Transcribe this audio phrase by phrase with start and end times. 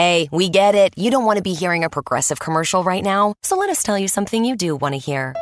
[0.00, 0.94] Hey, we get it.
[0.96, 3.98] You don't want to be hearing a progressive commercial right now, so let us tell
[3.98, 5.36] you something you do want to hear.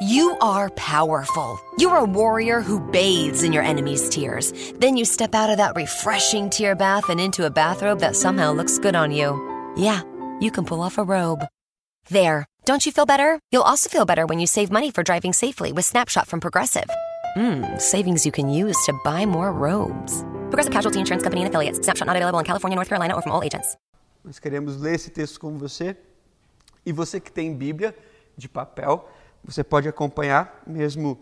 [0.00, 1.60] You are powerful.
[1.76, 4.54] You're a warrior who bathes in your enemy's tears.
[4.76, 8.50] Then you step out of that refreshing tear bath and into a bathrobe that somehow
[8.52, 9.28] looks good on you.
[9.76, 10.00] Yeah,
[10.40, 11.44] you can pull off a robe.
[12.08, 12.46] There.
[12.64, 13.38] Don't you feel better?
[13.52, 16.88] You'll also feel better when you save money for driving safely with Snapshot from Progressive.
[17.36, 20.22] Mmm, savings you can use to buy more robes.
[20.48, 21.78] Progressive Casualty Insurance Company and affiliates.
[21.84, 23.76] Snapshot not available in California, North Carolina, or from all agents.
[24.24, 25.96] Nós queremos ler esse texto com você.
[26.84, 27.96] E você que tem Bíblia
[28.36, 29.08] de papel,
[29.44, 31.18] você pode acompanhar, mesmo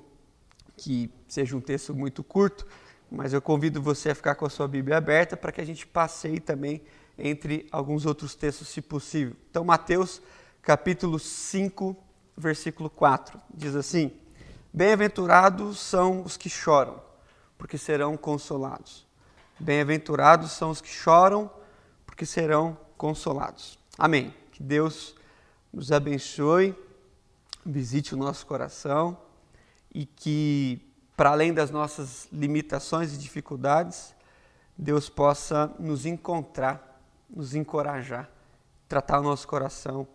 [0.76, 2.66] que seja um texto muito curto,
[3.10, 5.86] mas eu convido você a ficar com a sua Bíblia aberta para que a gente
[5.86, 6.82] passeie também
[7.18, 9.34] entre alguns outros textos, se possível.
[9.50, 10.20] Então, Mateus
[10.60, 11.96] capítulo 5,
[12.36, 14.12] versículo 4, diz assim:
[14.72, 17.00] Bem-aventurados são os que choram,
[17.56, 19.06] porque serão consolados.
[19.58, 21.50] Bem-aventurados são os que choram,
[22.04, 23.78] porque serão consolados.
[23.98, 24.34] Amém.
[24.52, 25.14] Que Deus
[25.72, 26.74] nos abençoe,
[27.64, 29.18] visite o nosso coração
[29.94, 30.80] e que,
[31.16, 34.14] para além das nossas limitações e dificuldades,
[34.76, 38.30] Deus possa nos encontrar, nos encorajar,
[38.88, 40.06] tratar o nosso coração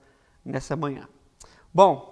[0.43, 1.07] nessa manhã.
[1.73, 2.11] Bom,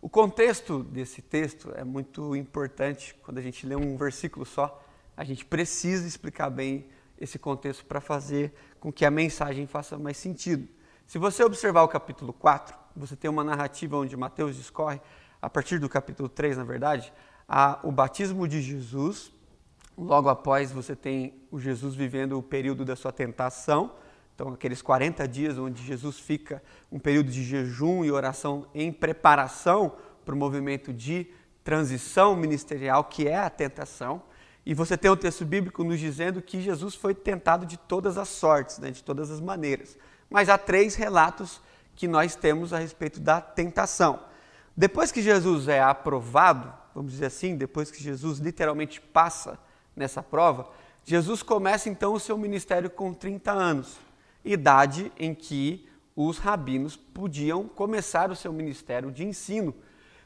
[0.00, 3.14] o contexto desse texto é muito importante.
[3.22, 4.82] Quando a gente lê um versículo só,
[5.16, 6.86] a gente precisa explicar bem
[7.20, 10.68] esse contexto para fazer com que a mensagem faça mais sentido.
[11.06, 15.00] Se você observar o capítulo 4, você tem uma narrativa onde Mateus discorre,
[15.40, 17.12] a partir do capítulo 3, na verdade,
[17.48, 19.32] a, o batismo de Jesus.
[19.96, 23.92] Logo após, você tem o Jesus vivendo o período da sua tentação
[24.38, 29.96] então, aqueles 40 dias onde Jesus fica um período de jejum e oração em preparação
[30.24, 31.26] para o movimento de
[31.64, 34.22] transição ministerial, que é a tentação.
[34.64, 38.28] E você tem o texto bíblico nos dizendo que Jesus foi tentado de todas as
[38.28, 39.96] sortes, né, de todas as maneiras.
[40.28, 41.60] Mas há três relatos
[41.96, 44.20] que nós temos a respeito da tentação.
[44.76, 49.58] Depois que Jesus é aprovado, vamos dizer assim, depois que Jesus literalmente passa
[49.96, 50.68] nessa prova,
[51.04, 54.08] Jesus começa então o seu ministério com 30 anos
[54.44, 59.74] idade em que os rabinos podiam começar o seu ministério de ensino.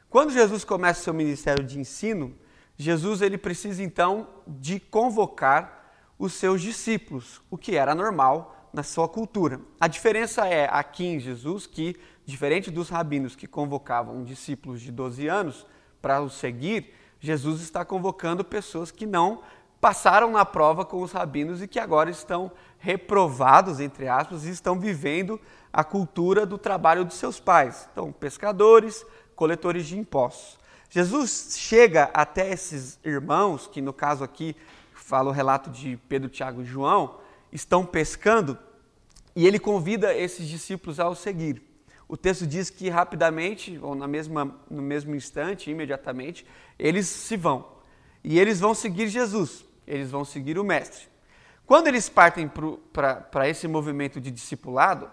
[0.09, 2.33] Quando Jesus começa o seu ministério de ensino,
[2.77, 5.83] Jesus ele precisa então de convocar
[6.17, 9.59] os seus discípulos, o que era normal na sua cultura.
[9.79, 11.95] A diferença é aqui em Jesus que,
[12.25, 15.67] diferente dos rabinos que convocavam discípulos de 12 anos
[16.01, 19.41] para os seguir, Jesus está convocando pessoas que não
[19.79, 24.79] passaram na prova com os rabinos e que agora estão reprovados, entre aspas, e estão
[24.79, 25.39] vivendo
[25.71, 27.87] a cultura do trabalho de seus pais.
[27.91, 29.05] Então, pescadores,
[29.35, 30.57] coletores de impostos.
[30.93, 34.55] Jesus chega até esses irmãos, que no caso aqui
[34.93, 37.19] fala o relato de Pedro, Tiago e João,
[37.51, 38.55] estão pescando,
[39.35, 41.63] e ele convida esses discípulos a o seguir.
[42.07, 46.45] O texto diz que rapidamente, ou na mesma, no mesmo instante, imediatamente,
[46.77, 47.65] eles se vão.
[48.23, 51.07] E eles vão seguir Jesus, eles vão seguir o Mestre.
[51.65, 52.47] Quando eles partem
[53.31, 55.09] para esse movimento de discipulado,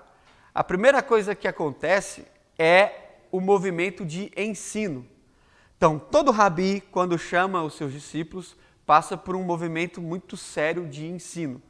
[0.55, 2.27] a primeira coisa que acontece
[2.59, 2.93] é
[3.33, 5.07] o movimento de ensino.
[5.81, 8.55] Então, todo rabi, quando chama os seus discípulos,
[8.85, 11.63] passa por um movimento muito sério de ensino.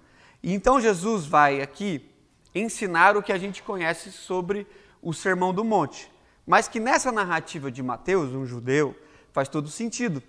[0.42, 2.10] E então Jesus vai aqui
[2.52, 4.66] ensinar o que a gente conhece sobre
[5.00, 6.10] o Sermão do Monte,
[6.44, 8.96] mas que nessa narrativa de Mateus, um judeu,
[9.32, 10.20] faz todo sentido.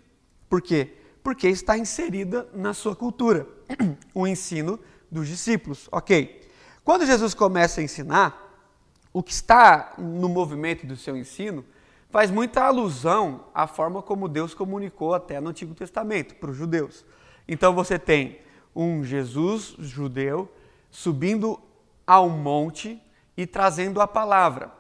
[0.47, 1.01] Por quê?
[1.23, 3.47] porque está inserida na sua cultura,
[4.13, 5.87] o ensino dos discípulos.
[5.91, 6.49] Ok.
[6.83, 8.49] Quando Jesus começa a ensinar,
[9.13, 11.65] o que está no movimento do seu ensino
[12.11, 17.05] faz muita alusão à forma como Deus comunicou até no Antigo Testamento para os judeus.
[17.47, 18.39] Então você tem
[18.75, 20.51] um Jesus judeu
[20.89, 21.59] subindo
[22.05, 23.01] ao monte
[23.35, 24.71] e trazendo a palavra.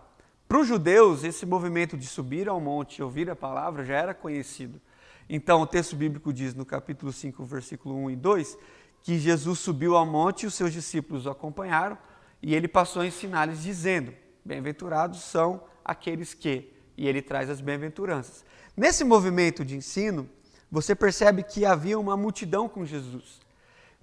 [0.47, 4.13] Para os judeus, esse movimento de subir ao monte e ouvir a palavra já era
[4.13, 4.81] conhecido.
[5.29, 8.57] Então, o texto bíblico diz no capítulo 5, versículo 1 e 2,
[9.01, 11.97] que Jesus subiu ao monte e os seus discípulos o acompanharam,
[12.41, 14.13] e ele passou a ensinar-lhes, dizendo:
[14.43, 16.69] Bem-aventurados são aqueles que.
[17.01, 18.45] E ele traz as bem-aventuranças.
[18.77, 20.29] Nesse movimento de ensino,
[20.69, 23.41] você percebe que havia uma multidão com Jesus.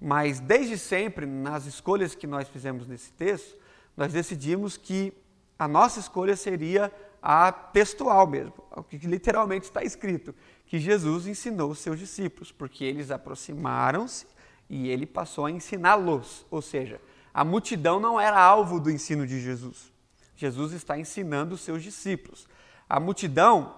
[0.01, 3.55] Mas desde sempre, nas escolhas que nós fizemos nesse texto,
[3.95, 5.13] nós decidimos que
[5.57, 6.91] a nossa escolha seria
[7.21, 10.35] a textual mesmo, o que literalmente está escrito,
[10.65, 14.27] que Jesus ensinou os seus discípulos, porque eles aproximaram-se
[14.69, 16.45] e ele passou a ensiná-los.
[16.51, 16.99] Ou seja,
[17.33, 19.89] a multidão não era alvo do ensino de Jesus.
[20.35, 22.45] Jesus está ensinando os seus discípulos.
[22.89, 23.75] A multidão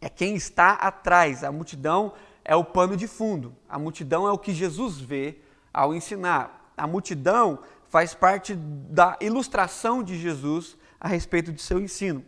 [0.00, 2.12] é quem está atrás, a multidão
[2.44, 5.38] é o pano de fundo, a multidão é o que Jesus vê
[5.72, 6.72] ao ensinar.
[6.76, 12.24] A multidão faz parte da ilustração de Jesus a respeito de seu ensino.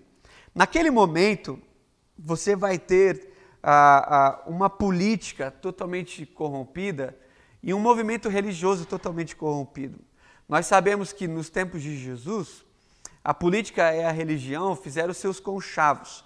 [0.55, 1.61] Naquele momento,
[2.17, 3.33] você vai ter
[3.63, 7.19] ah, ah, uma política totalmente corrompida
[7.63, 9.99] e um movimento religioso totalmente corrompido.
[10.49, 12.65] Nós sabemos que nos tempos de Jesus,
[13.27, 16.25] a política e a religião fizeram seus conchavos.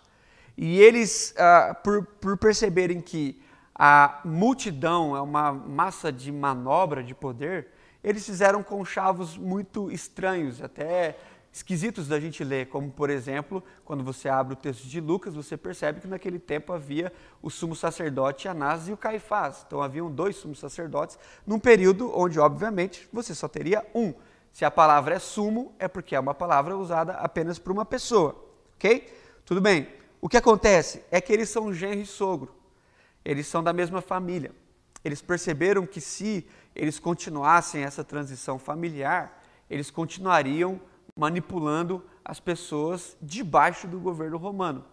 [0.54, 3.42] E eles, ah, por, por perceberem que
[3.74, 7.68] a multidão é uma massa de manobra de poder,
[8.04, 11.16] eles fizeram conchavos muito estranhos, até
[11.50, 15.56] esquisitos da gente ler, como por exemplo, quando você abre o texto de Lucas, você
[15.56, 17.10] percebe que naquele tempo havia
[17.40, 19.64] o sumo sacerdote Anás e o Caifás.
[19.66, 24.12] Então haviam dois sumos sacerdotes, num período onde, obviamente, você só teria um.
[24.52, 28.36] Se a palavra é sumo, é porque é uma palavra usada apenas por uma pessoa,
[28.74, 29.12] ok?
[29.44, 29.88] Tudo bem.
[30.20, 32.54] O que acontece é que eles são genro e sogro.
[33.24, 34.52] Eles são da mesma família.
[35.04, 40.80] Eles perceberam que se eles continuassem essa transição familiar, eles continuariam
[41.16, 44.84] manipulando as pessoas debaixo do governo romano.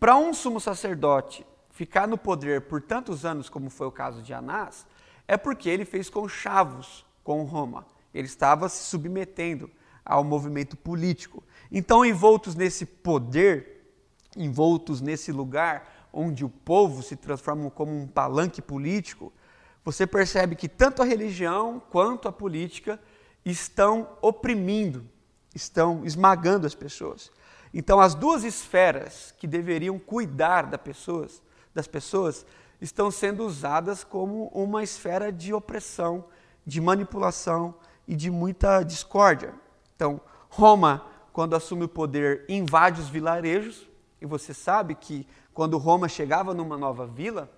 [0.00, 4.32] Para um sumo sacerdote ficar no poder por tantos anos, como foi o caso de
[4.32, 4.86] Anás,
[5.28, 7.86] é porque ele fez conchavos com Roma.
[8.14, 9.70] Ele estava se submetendo
[10.04, 11.42] ao movimento político.
[11.70, 13.86] Então, envoltos nesse poder,
[14.36, 19.32] envoltos nesse lugar onde o povo se transforma como um palanque político,
[19.84, 23.00] você percebe que tanto a religião quanto a política
[23.44, 25.08] estão oprimindo
[25.54, 27.30] estão esmagando as pessoas.
[27.72, 31.42] Então, as duas esferas que deveriam cuidar das pessoas,
[31.74, 32.44] das pessoas
[32.80, 36.24] estão sendo usadas como uma esfera de opressão,
[36.66, 37.74] de manipulação
[38.06, 39.54] e de muita discórdia.
[39.94, 43.88] Então, Roma, quando assume o poder, invade os vilarejos,
[44.20, 47.50] e você sabe que quando Roma chegava numa nova vila,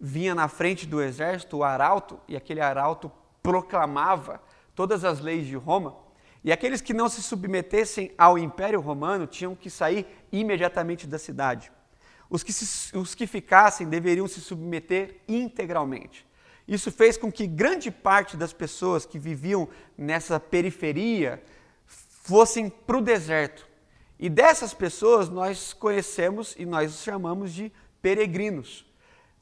[0.00, 3.10] vinha na frente do exército o arauto, e aquele arauto
[3.42, 4.40] proclamava
[4.74, 5.96] todas as leis de Roma.
[6.42, 11.72] E aqueles que não se submetessem ao Império Romano tinham que sair imediatamente da cidade.
[12.28, 16.26] Os que, se, os que ficassem deveriam se submeter integralmente.
[16.66, 21.42] Isso fez com que grande parte das pessoas que viviam nessa periferia
[21.86, 23.68] fossem para o deserto.
[24.18, 27.70] E dessas pessoas nós conhecemos e nós os chamamos de
[28.00, 28.86] peregrinos.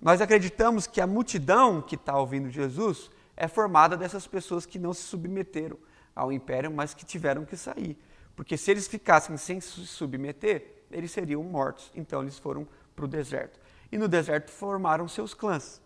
[0.01, 4.93] Nós acreditamos que a multidão que está ouvindo Jesus é formada dessas pessoas que não
[4.93, 5.79] se submeteram
[6.15, 7.97] ao império, mas que tiveram que sair.
[8.35, 11.91] Porque se eles ficassem sem se submeter, eles seriam mortos.
[11.95, 12.67] Então eles foram
[12.97, 13.61] para o deserto.
[13.91, 15.81] E no deserto formaram seus clãs,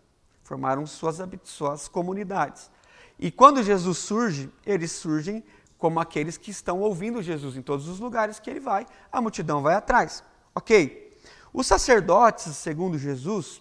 [0.46, 2.70] formaram suas, suas comunidades.
[3.18, 5.42] E quando Jesus surge, eles surgem
[5.76, 9.60] como aqueles que estão ouvindo Jesus em todos os lugares que ele vai, a multidão
[9.60, 10.22] vai atrás.
[10.54, 11.18] Ok?
[11.52, 13.60] Os sacerdotes, segundo Jesus,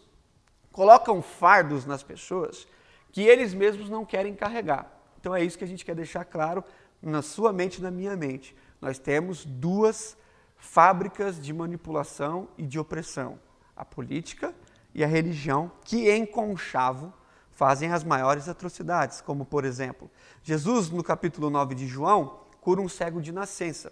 [0.72, 2.68] colocam fardos nas pessoas
[3.12, 4.92] que eles mesmos não querem carregar.
[5.20, 6.64] Então é isso que a gente quer deixar claro
[7.02, 8.56] na sua mente e na minha mente.
[8.80, 10.16] Nós temos duas
[10.56, 13.40] fábricas de manipulação e de opressão:
[13.76, 14.54] a política
[14.96, 17.14] e a religião, que em conchavo
[17.52, 20.10] fazem as maiores atrocidades, como por exemplo,
[20.42, 23.92] Jesus no capítulo 9 de João cura um cego de nascença.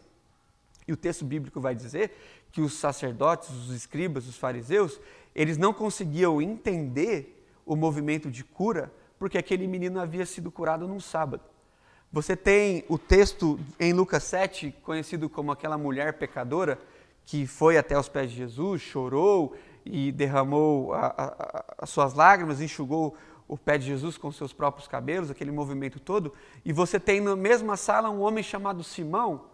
[0.88, 2.18] E o texto bíblico vai dizer
[2.54, 5.00] que os sacerdotes, os escribas, os fariseus,
[5.36, 11.00] eles não conseguiam entender o movimento de cura porque aquele menino havia sido curado num
[11.02, 11.44] sábado.
[12.12, 16.80] Você tem o texto em Lucas 7, conhecido como aquela mulher pecadora
[17.26, 22.62] que foi até os pés de Jesus, chorou e derramou a, a, as suas lágrimas,
[22.62, 23.16] enxugou
[23.48, 26.34] o pé de Jesus com seus próprios cabelos, aquele movimento todo.
[26.64, 29.46] E você tem na mesma sala um homem chamado Simão,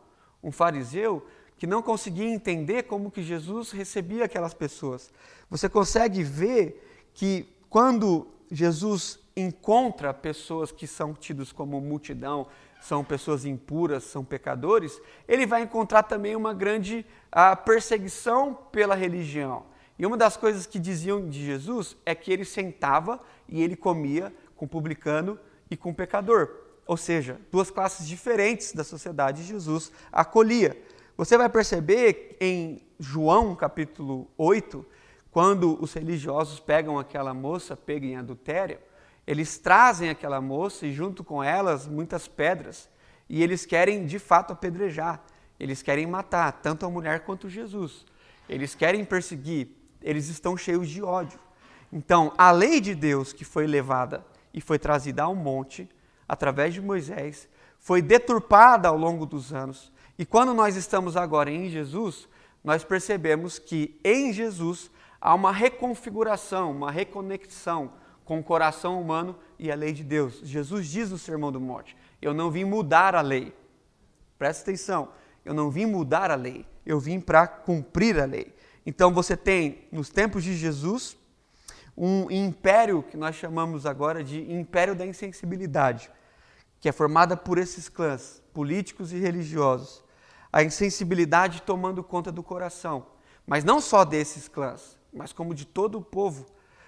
[0.43, 1.25] um fariseu,
[1.57, 5.11] que não conseguia entender como que Jesus recebia aquelas pessoas.
[5.49, 12.47] Você consegue ver que quando Jesus encontra pessoas que são tidos como multidão,
[12.81, 19.65] são pessoas impuras, são pecadores, ele vai encontrar também uma grande a, perseguição pela religião.
[19.99, 24.33] E uma das coisas que diziam de Jesus é que ele sentava e ele comia
[24.55, 25.37] com publicano
[25.69, 26.49] e com pecador.
[26.87, 30.81] Ou seja, duas classes diferentes da sociedade Jesus acolhia.
[31.17, 34.85] Você vai perceber em João capítulo 8,
[35.31, 38.79] quando os religiosos pegam aquela moça pega em adultério,
[39.27, 42.89] eles trazem aquela moça e junto com elas muitas pedras
[43.29, 45.21] e eles querem de fato apedrejar.
[45.59, 48.05] Eles querem matar tanto a mulher quanto Jesus.
[48.47, 49.78] Eles querem perseguir.
[50.01, 51.39] Eles estão cheios de ódio.
[51.91, 55.89] Então, a lei de Deus que foi levada e foi trazida ao monte
[56.27, 57.47] através de Moisés
[57.79, 59.91] foi deturpada ao longo dos anos.
[60.17, 62.27] E quando nós estamos agora em Jesus,
[62.63, 67.93] nós percebemos que em Jesus há uma reconfiguração, uma reconexão
[68.25, 70.41] com o coração humano e a lei de Deus.
[70.43, 73.55] Jesus diz no Sermão do Monte: Eu não vim mudar a lei.
[74.37, 75.09] Presta atenção.
[75.43, 76.65] Eu não vim mudar a lei.
[76.85, 78.53] Eu vim para cumprir a lei.
[78.89, 81.15] Então você tem, nos tempos de Jesus,
[81.95, 86.09] um império que nós chamamos agora de império da insensibilidade,
[86.79, 90.03] que é formada por esses clãs políticos e religiosos.
[90.51, 93.05] A insensibilidade tomando conta do coração,
[93.45, 96.47] mas não só desses clãs, mas como de todo o povo.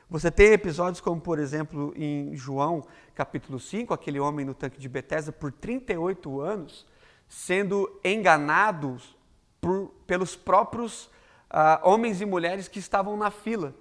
[0.09, 4.89] Você tem episódios como, por exemplo, em João, capítulo 5, aquele homem no tanque de
[4.89, 6.83] Betesda por 38 anos,
[7.29, 9.15] sendo enganados
[9.61, 11.07] por, pelos próprios
[11.51, 13.75] uh, homens e mulheres que estavam na fila.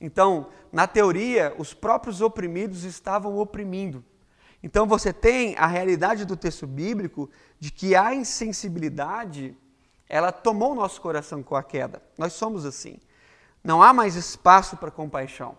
[0.00, 4.04] Então, na teoria, os próprios oprimidos estavam oprimindo.
[4.62, 9.56] Então, você tem a realidade do texto bíblico de que a insensibilidade,
[10.08, 12.02] ela tomou o nosso coração com a queda.
[12.18, 12.98] Nós somos assim.
[13.62, 15.56] Não há mais espaço para compaixão.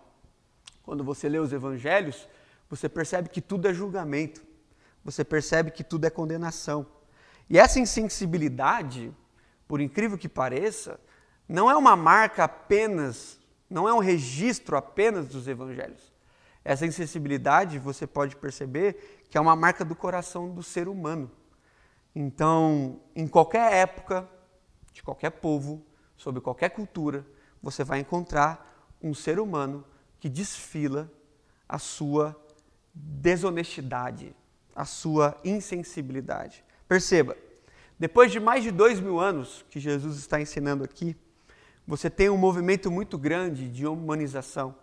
[0.82, 2.28] Quando você lê os evangelhos,
[2.68, 4.42] você percebe que tudo é julgamento.
[5.02, 6.86] Você percebe que tudo é condenação.
[7.48, 9.12] E essa insensibilidade,
[9.66, 10.98] por incrível que pareça,
[11.48, 13.38] não é uma marca apenas
[13.74, 16.12] não é um registro apenas dos evangelhos.
[16.64, 21.28] Essa insensibilidade, você pode perceber que é uma marca do coração do ser humano.
[22.14, 24.28] Então, em qualquer época,
[24.92, 25.84] de qualquer povo,
[26.16, 27.26] sobre qualquer cultura,
[27.60, 29.84] você vai encontrar um ser humano
[30.20, 31.10] que desfila
[31.68, 32.40] a sua
[32.94, 34.36] desonestidade,
[34.74, 36.64] a sua insensibilidade.
[36.86, 37.36] Perceba,
[37.98, 41.16] depois de mais de dois mil anos que Jesus está ensinando aqui,
[41.86, 44.74] você tem um movimento muito grande de humanização.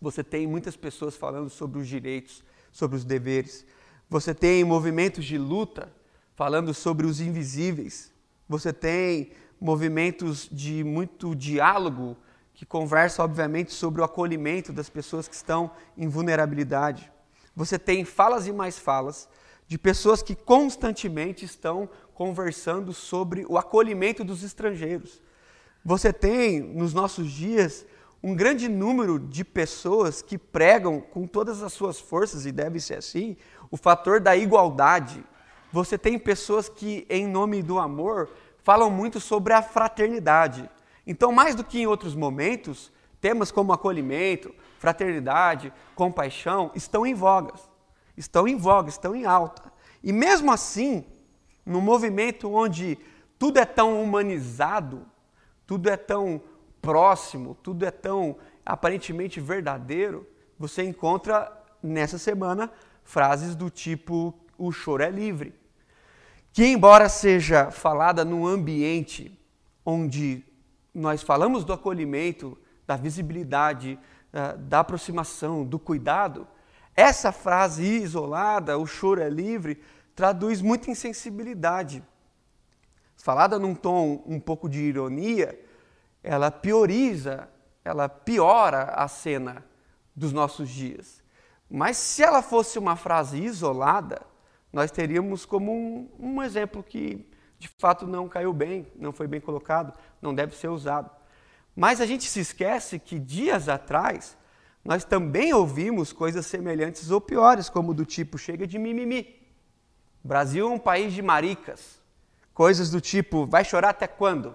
[0.00, 3.64] Você tem muitas pessoas falando sobre os direitos, sobre os deveres.
[4.10, 5.92] Você tem movimentos de luta
[6.34, 8.12] falando sobre os invisíveis.
[8.48, 12.16] Você tem movimentos de muito diálogo
[12.54, 17.10] que conversa, obviamente, sobre o acolhimento das pessoas que estão em vulnerabilidade.
[17.54, 19.28] Você tem falas e mais falas
[19.68, 25.20] de pessoas que constantemente estão conversando sobre o acolhimento dos estrangeiros.
[25.84, 27.86] Você tem nos nossos dias
[28.22, 32.94] um grande número de pessoas que pregam com todas as suas forças, e deve ser
[32.94, 33.36] assim,
[33.70, 35.24] o fator da igualdade.
[35.72, 38.28] Você tem pessoas que, em nome do amor,
[38.62, 40.68] falam muito sobre a fraternidade.
[41.06, 47.68] Então, mais do que em outros momentos, temas como acolhimento, fraternidade, compaixão estão em vogas,
[48.16, 49.72] estão em voga, estão em alta.
[50.02, 51.04] E mesmo assim,
[51.64, 52.98] no movimento onde
[53.38, 55.06] tudo é tão humanizado,
[55.68, 56.40] tudo é tão
[56.80, 60.26] próximo, tudo é tão aparentemente verdadeiro,
[60.58, 62.72] você encontra nessa semana
[63.04, 65.54] frases do tipo: o choro é livre.
[66.54, 69.38] Que, embora seja falada num ambiente
[69.84, 70.42] onde
[70.94, 72.56] nós falamos do acolhimento,
[72.86, 73.98] da visibilidade,
[74.32, 76.48] eh, da aproximação, do cuidado,
[76.96, 79.82] essa frase isolada, o choro é livre,
[80.16, 82.02] traduz muita insensibilidade
[83.28, 85.62] falada num tom um pouco de ironia,
[86.22, 87.46] ela pioriza,
[87.84, 89.62] ela piora a cena
[90.16, 91.22] dos nossos dias.
[91.68, 94.22] Mas se ela fosse uma frase isolada,
[94.72, 99.42] nós teríamos como um, um exemplo que de fato não caiu bem, não foi bem
[99.42, 99.92] colocado,
[100.22, 101.10] não deve ser usado.
[101.76, 104.38] Mas a gente se esquece que dias atrás
[104.82, 109.36] nós também ouvimos coisas semelhantes ou piores, como do tipo chega de mimimi.
[110.24, 111.98] Brasil é um país de maricas.
[112.58, 114.52] Coisas do tipo, vai chorar até quando?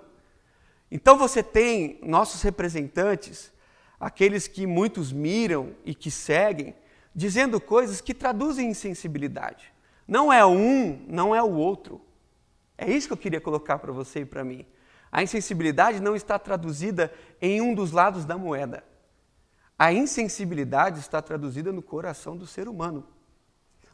[0.92, 3.50] Então você tem nossos representantes,
[3.98, 6.76] aqueles que muitos miram e que seguem,
[7.16, 9.74] dizendo coisas que traduzem insensibilidade.
[10.06, 12.02] Não é um, não é o outro.
[12.78, 14.66] É isso que eu queria colocar para você e para mim.
[15.10, 17.10] A insensibilidade não está traduzida
[17.42, 18.84] em um dos lados da moeda.
[19.80, 23.08] A insensibilidade está traduzida no coração do ser humano.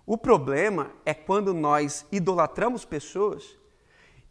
[0.03, 3.58] O problema é quando nós idolatramos pessoas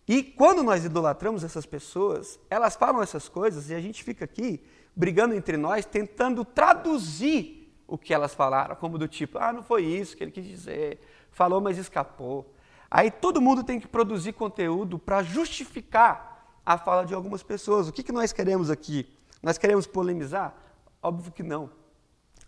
[0.08, 4.64] e quando nós idolatramos essas pessoas, elas falam essas coisas e a gente fica aqui
[4.96, 9.84] brigando entre nós, tentando traduzir o que elas falaram, como do tipo, ah, não foi
[9.84, 11.00] isso que ele quis dizer,
[11.30, 12.54] falou, mas escapou.
[12.90, 17.86] Aí todo mundo tem que produzir conteúdo para justificar a fala de algumas pessoas.
[17.86, 19.14] O que, que nós queremos aqui?
[19.42, 20.54] Nós queremos polemizar?
[21.02, 21.70] Óbvio que não.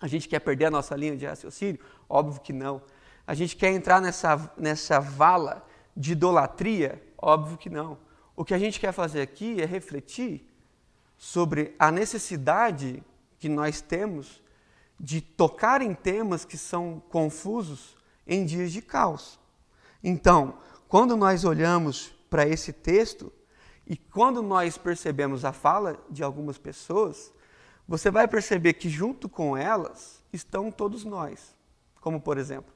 [0.00, 1.80] A gente quer perder a nossa linha de raciocínio?
[2.08, 2.82] Óbvio que não.
[3.26, 5.64] A gente quer entrar nessa, nessa vala
[5.96, 7.02] de idolatria?
[7.20, 7.98] Óbvio que não.
[8.34, 10.48] O que a gente quer fazer aqui é refletir
[11.18, 13.02] sobre a necessidade
[13.38, 14.42] que nós temos
[14.98, 17.96] de tocar em temas que são confusos
[18.26, 19.38] em dias de caos.
[20.02, 20.58] Então,
[20.88, 23.30] quando nós olhamos para esse texto
[23.86, 27.32] e quando nós percebemos a fala de algumas pessoas,
[27.86, 31.54] você vai perceber que junto com elas estão todos nós.
[32.00, 32.72] Como por exemplo,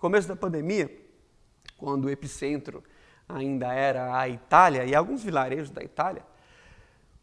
[0.00, 0.90] começo da pandemia,
[1.76, 2.82] quando o epicentro
[3.28, 6.24] ainda era a Itália e alguns vilarejos da Itália,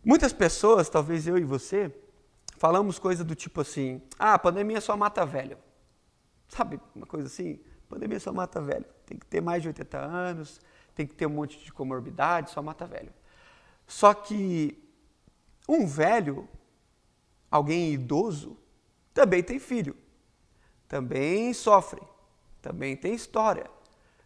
[0.03, 1.93] muitas pessoas, talvez eu e você,
[2.57, 5.57] falamos coisa do tipo assim: ah, a pandemia só mata velho.
[6.47, 7.59] Sabe, uma coisa assim?
[7.87, 8.85] Pandemia só mata velho.
[9.05, 10.61] Tem que ter mais de 80 anos,
[10.93, 13.13] tem que ter um monte de comorbidade, só mata velho.
[13.87, 14.81] Só que
[15.67, 16.47] um velho,
[17.49, 18.57] alguém idoso,
[19.13, 19.95] também tem filho,
[20.87, 22.01] também sofre,
[22.61, 23.69] também tem história.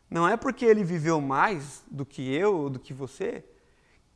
[0.09, 3.43] Não é porque ele viveu mais do que eu ou do que você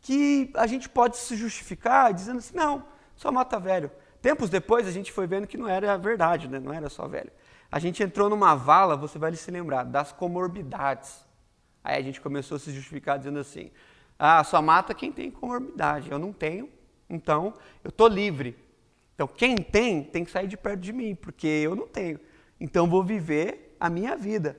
[0.02, 3.92] que a gente pode se justificar dizendo assim, não, só mata velho.
[4.22, 6.60] Tempos depois a gente foi vendo que não era verdade, né?
[6.60, 7.32] não era só velho.
[7.72, 11.24] A gente entrou numa vala, você vai se lembrar, das comorbidades.
[11.84, 13.72] Aí a gente começou a se justificar dizendo assim,
[14.18, 16.70] ah, só mata quem tem comorbidade, eu não tenho,
[17.10, 17.54] então
[17.84, 18.58] eu estou livre.
[19.16, 22.20] Então quem tem, tem que sair de perto de mim, porque eu não tenho.
[22.60, 24.58] Então vou viver a minha vida.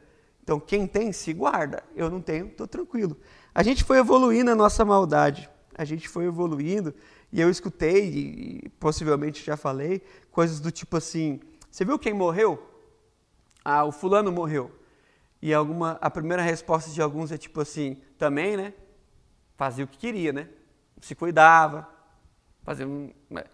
[0.50, 1.80] Então, quem tem, se guarda.
[1.94, 3.16] Eu não tenho, estou tranquilo.
[3.54, 5.48] A gente foi evoluindo a nossa maldade.
[5.76, 6.92] A gente foi evoluindo.
[7.30, 8.08] E eu escutei,
[8.64, 10.02] e possivelmente já falei,
[10.32, 11.38] coisas do tipo assim:
[11.70, 12.60] você viu quem morreu?
[13.64, 14.72] Ah, o fulano morreu.
[15.40, 18.74] E alguma, a primeira resposta de alguns é tipo assim: também, né?
[19.56, 20.48] Fazia o que queria, né?
[21.00, 21.88] Se cuidava,
[22.64, 23.44] fazia um, né,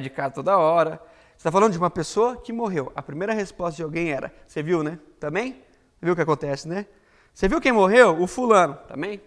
[0.00, 1.02] de casa toda hora.
[1.30, 2.92] Você está falando de uma pessoa que morreu.
[2.94, 5.00] A primeira resposta de alguém era: você viu, né?
[5.18, 5.65] Também?
[6.06, 6.86] Viu o que acontece, né?
[7.34, 8.22] Você viu quem morreu?
[8.22, 8.78] O fulano.
[8.86, 9.20] Também?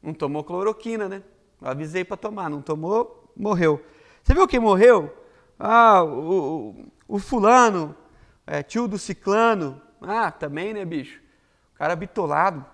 [0.00, 1.24] Não tomou cloroquina, né?
[1.60, 3.84] Eu avisei para tomar, não tomou, morreu.
[4.22, 5.12] Você viu quem morreu?
[5.58, 6.76] Ah, o,
[7.08, 7.96] o, o fulano,
[8.46, 9.82] é, tio do ciclano.
[10.00, 11.20] Ah, também, né, bicho?
[11.74, 12.64] O cara bitolado,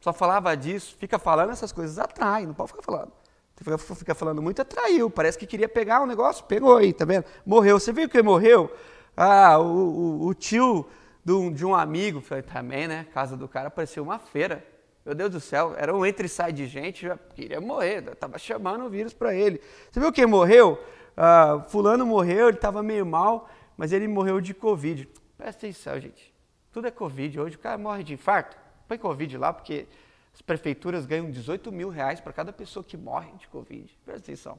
[0.00, 3.12] só falava disso, fica falando essas coisas, atrai, não pode ficar falando.
[3.54, 7.26] Fica, fica falando muito, atraiu, parece que queria pegar um negócio, pegou aí, tá vendo?
[7.44, 7.78] Morreu.
[7.78, 8.74] Você viu quem morreu?
[9.14, 10.86] Ah, o, o, o tio
[11.24, 13.06] de um, amigo, falei, também, né?
[13.14, 14.64] Casa do cara parecia uma feira.
[15.04, 18.38] Meu Deus do céu, era um entre e sai de gente, já queria morrer, estava
[18.38, 19.60] chamando o vírus para ele.
[19.90, 20.82] Você viu quem morreu?
[21.16, 25.08] Ah, fulano morreu, ele estava meio mal, mas ele morreu de Covid.
[25.36, 26.34] Presta atenção, gente.
[26.72, 27.40] Tudo é Covid.
[27.40, 28.56] Hoje o cara morre de infarto.
[28.88, 29.86] Põe Covid lá, porque
[30.34, 33.96] as prefeituras ganham 18 mil reais para cada pessoa que morre de Covid.
[34.04, 34.58] Presta atenção.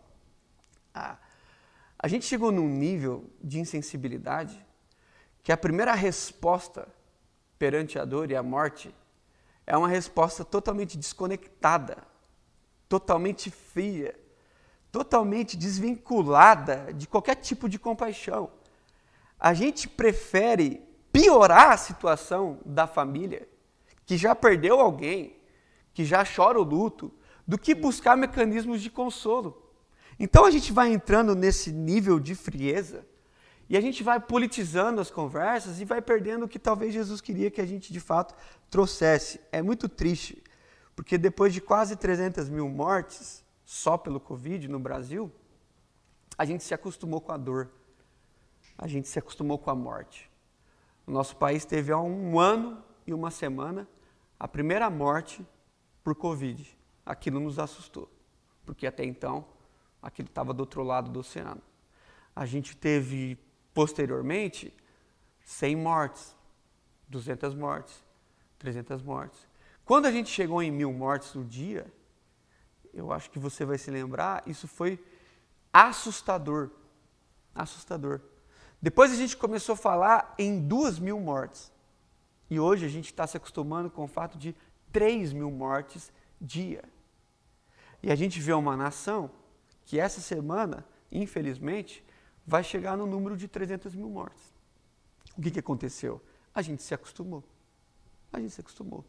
[0.94, 1.18] Ah,
[2.00, 4.65] a gente chegou num nível de insensibilidade
[5.46, 6.88] que a primeira resposta
[7.60, 8.92] perante a dor e a morte
[9.68, 12.00] é uma resposta totalmente desconectada,
[12.90, 14.20] totalmente fria,
[14.92, 18.50] totalmente desvinculada de qualquer tipo de compaixão.
[19.40, 20.82] A gente prefere
[21.12, 23.48] piorar a situação da família,
[24.04, 25.38] que já perdeu alguém,
[25.94, 27.14] que já chora o luto,
[27.48, 29.72] do que buscar mecanismos de consolo.
[30.20, 33.06] Então a gente vai entrando nesse nível de frieza
[33.68, 37.50] e a gente vai politizando as conversas e vai perdendo o que talvez Jesus queria
[37.50, 38.36] que a gente de fato
[38.70, 39.40] trouxesse.
[39.52, 40.44] É muito triste,
[40.96, 45.32] porque depois de quase 300 mil mortes só pelo Covid no Brasil,
[46.38, 47.72] a gente se acostumou com a dor,
[48.78, 50.30] a gente se acostumou com a morte.
[51.08, 53.88] O nosso país teve há um ano e uma semana
[54.40, 55.46] a primeira morte
[56.04, 56.78] por Covid.
[57.06, 58.12] Aquilo nos assustou,
[58.66, 59.46] porque até então
[60.02, 61.62] aquilo estava do outro lado do oceano.
[62.36, 63.40] A gente teve
[63.76, 64.74] Posteriormente,
[65.44, 66.36] 100 mortes,
[67.10, 67.94] 200 mortes,
[68.58, 69.48] 300 mortes.
[69.84, 71.86] Quando a gente chegou em mil mortes no dia,
[72.94, 74.98] eu acho que você vai se lembrar, isso foi
[75.74, 76.72] assustador.
[77.54, 78.22] Assustador.
[78.82, 81.70] Depois a gente começou a falar em duas mil mortes.
[82.50, 84.56] E hoje a gente está se acostumando com o fato de
[84.94, 86.82] 3 mil mortes dia.
[88.02, 89.30] E a gente vê uma nação
[89.84, 92.05] que essa semana, infelizmente,
[92.46, 94.54] vai chegar no número de 300 mil mortes.
[95.38, 96.22] O que, que aconteceu?
[96.54, 97.44] A gente se acostumou.
[98.32, 99.04] A gente se acostumou.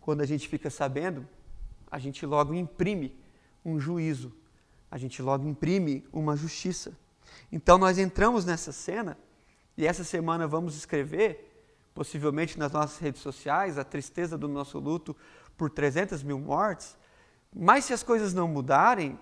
[0.00, 1.26] Quando a gente fica sabendo,
[1.90, 3.16] a gente logo imprime
[3.64, 4.32] um juízo,
[4.90, 6.96] a gente logo imprime uma justiça.
[7.50, 9.18] Então nós entramos nessa cena
[9.76, 11.52] e essa semana vamos escrever,
[11.92, 15.16] possivelmente nas nossas redes sociais, a tristeza do nosso luto
[15.56, 16.96] por 300 mil mortes.
[17.54, 19.18] Mas se as coisas não mudarem,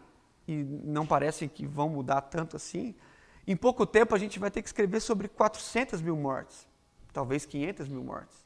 [0.47, 2.95] e não parecem que vão mudar tanto assim,
[3.47, 6.67] em pouco tempo a gente vai ter que escrever sobre 400 mil mortes,
[7.13, 8.45] talvez 500 mil mortes.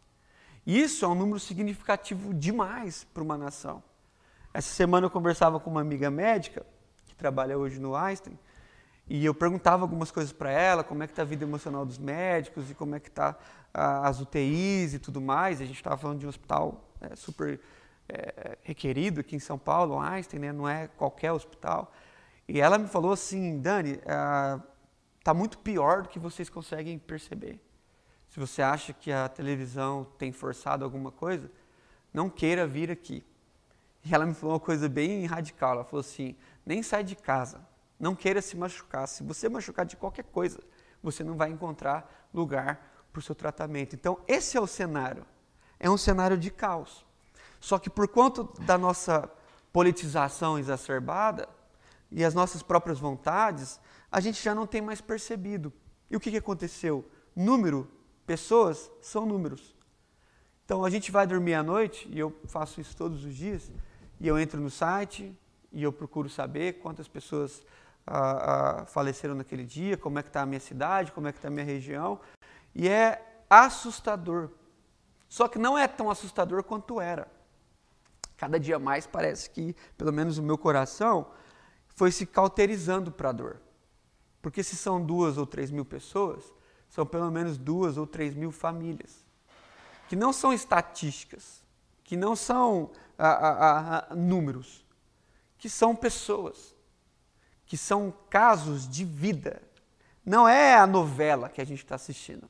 [0.66, 3.82] Isso é um número significativo demais para uma nação.
[4.52, 6.66] Essa semana eu conversava com uma amiga médica,
[7.06, 8.38] que trabalha hoje no Einstein,
[9.08, 11.96] e eu perguntava algumas coisas para ela, como é que está a vida emocional dos
[11.96, 13.34] médicos e como é que está
[13.72, 15.60] as UTIs e tudo mais.
[15.60, 17.58] A gente estava falando de um hospital é, super
[18.08, 20.52] é, requerido aqui em São Paulo, Einstein, né?
[20.52, 21.92] não é qualquer hospital.
[22.46, 24.60] E ela me falou assim, Dani, ah,
[25.18, 27.60] está muito pior do que vocês conseguem perceber.
[28.28, 31.50] Se você acha que a televisão tem forçado alguma coisa,
[32.12, 33.24] não queira vir aqui.
[34.04, 35.72] E ela me falou uma coisa bem radical.
[35.72, 37.60] Ela falou assim: nem sai de casa,
[37.98, 39.06] não queira se machucar.
[39.08, 40.60] Se você machucar de qualquer coisa,
[41.02, 43.94] você não vai encontrar lugar para o seu tratamento.
[43.94, 45.26] Então, esse é o cenário.
[45.80, 47.04] É um cenário de caos.
[47.60, 49.30] Só que por conta da nossa
[49.72, 51.48] politização exacerbada
[52.10, 55.72] e as nossas próprias vontades, a gente já não tem mais percebido.
[56.10, 57.08] E o que, que aconteceu?
[57.34, 57.88] Número,
[58.26, 59.76] pessoas são números.
[60.64, 63.70] Então a gente vai dormir à noite, e eu faço isso todos os dias,
[64.20, 65.34] e eu entro no site
[65.72, 67.64] e eu procuro saber quantas pessoas
[68.06, 71.38] ah, ah, faleceram naquele dia, como é que está a minha cidade, como é que
[71.38, 72.20] está a minha região,
[72.74, 74.50] e é assustador.
[75.28, 77.30] Só que não é tão assustador quanto era.
[78.36, 81.30] Cada dia mais parece que, pelo menos o meu coração,
[81.88, 83.60] foi se cauterizando para a dor.
[84.40, 86.52] Porque se são duas ou três mil pessoas,
[86.88, 89.24] são pelo menos duas ou três mil famílias.
[90.08, 91.62] Que não são estatísticas,
[92.04, 94.84] que não são a, a, a, números,
[95.58, 96.74] que são pessoas,
[97.66, 99.60] que são casos de vida.
[100.24, 102.48] Não é a novela que a gente está assistindo.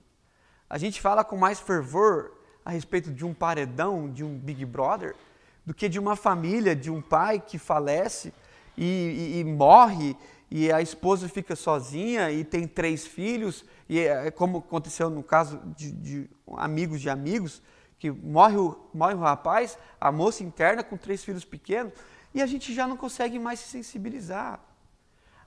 [0.71, 2.33] A gente fala com mais fervor
[2.65, 5.17] a respeito de um paredão, de um Big Brother,
[5.65, 8.33] do que de uma família, de um pai que falece
[8.77, 10.17] e, e, e morre
[10.51, 15.23] e a esposa fica sozinha e tem três filhos, e é, é como aconteceu no
[15.23, 17.63] caso de, de amigos de amigos,
[17.99, 21.93] que morre o, morre o rapaz, a moça interna com três filhos pequenos,
[22.33, 24.61] e a gente já não consegue mais se sensibilizar.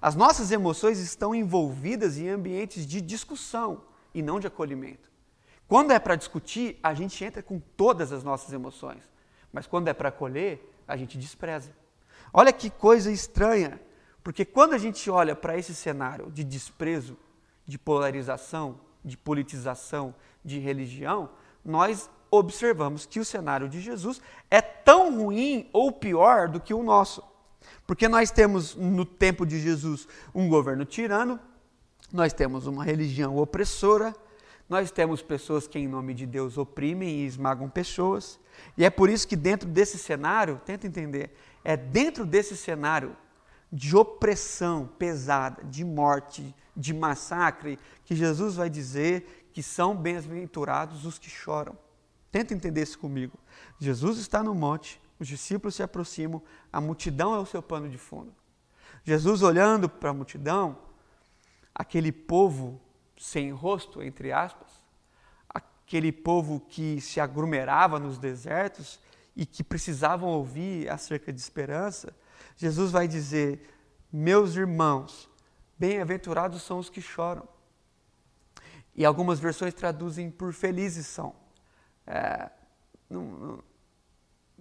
[0.02, 3.84] As nossas emoções estão envolvidas em ambientes de discussão
[4.14, 5.12] e não de acolhimento.
[5.68, 9.10] Quando é para discutir, a gente entra com todas as nossas emoções.
[9.54, 11.72] Mas quando é para acolher, a gente despreza.
[12.34, 13.80] Olha que coisa estranha,
[14.24, 17.18] porque quando a gente olha para esse cenário de desprezo,
[17.66, 21.30] de polarização, de politização, de religião,
[21.64, 26.84] nós observamos que o cenário de Jesus é tão ruim ou pior do que o
[26.84, 27.24] nosso.
[27.86, 31.40] Porque nós temos no tempo de Jesus um governo tirano,
[32.12, 34.16] nós temos uma religião opressora,
[34.70, 38.40] nós temos pessoas que, em nome de Deus, oprimem e esmagam pessoas.
[38.78, 41.32] E é por isso que, dentro desse cenário, tenta entender,
[41.64, 43.16] é dentro desse cenário
[43.72, 51.18] de opressão pesada, de morte, de massacre, que Jesus vai dizer que são bem-aventurados os
[51.18, 51.78] que choram.
[52.32, 53.38] Tenta entender isso comigo.
[53.80, 57.98] Jesus está no monte, os discípulos se aproximam, a multidão é o seu pano de
[57.98, 58.34] fundo.
[59.04, 60.78] Jesus olhando para a multidão,
[61.74, 62.80] aquele povo
[63.18, 64.70] sem rosto, entre aspas,
[65.48, 69.00] aquele povo que se aglomerava nos desertos
[69.36, 72.16] e que precisavam ouvir acerca de esperança,
[72.56, 73.70] Jesus vai dizer:
[74.12, 75.30] Meus irmãos,
[75.78, 77.48] bem-aventurados são os que choram.
[78.96, 81.34] E algumas versões traduzem por felizes são.
[82.06, 82.50] É,
[83.10, 83.64] não, não,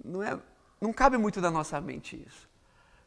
[0.05, 0.40] não, é,
[0.81, 2.48] não cabe muito da nossa mente isso.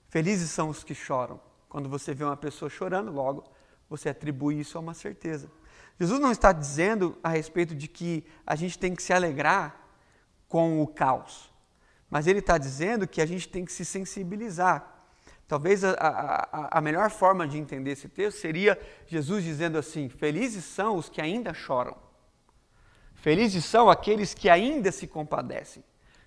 [0.10, 1.40] Felizes são os que choram.
[1.70, 3.44] Quando você vê uma pessoa chorando, logo
[3.90, 5.52] você atribui isso a uma certeza.
[6.00, 9.88] Jesus não está dizendo a respeito de que a gente tem que se alegrar
[10.48, 11.53] com o caos,
[12.14, 14.88] mas ele está dizendo que a gente tem que se sensibilizar.
[15.48, 20.64] Talvez a, a, a, melhor forma de entender esse texto seria Jesus dizendo assim: Felizes
[20.64, 21.98] são os que ainda choram,
[23.16, 25.84] felizes são aqueles que ainda se compadecem,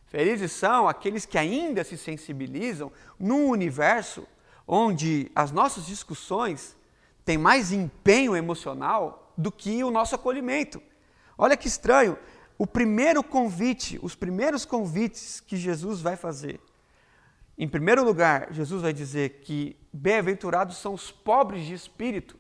[0.07, 4.27] felizes são aqueles que ainda se sensibilizam num universo
[4.66, 6.77] onde as nossas discussões
[7.25, 10.83] tem mais empenho emocional do que o nosso acolhimento.
[11.38, 12.18] Olha que estranho.
[12.59, 16.61] O primeiro convite, os primeiros convites que Jesus vai fazer.
[17.59, 22.37] Em primeiro lugar, Jesus vai dizer que bem-aventurados são os pobres de espírito.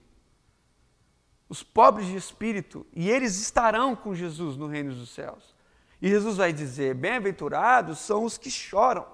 [1.48, 5.54] Os pobres de espírito, e eles estarão com Jesus no reino dos céus.
[6.02, 9.06] E Jesus vai dizer: bem-aventurados são os que choram.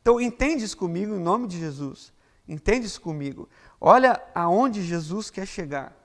[0.00, 2.12] Então, entende isso comigo em nome de Jesus.
[2.48, 3.48] Entende isso comigo.
[3.80, 5.96] Olha aonde Jesus quer chegar.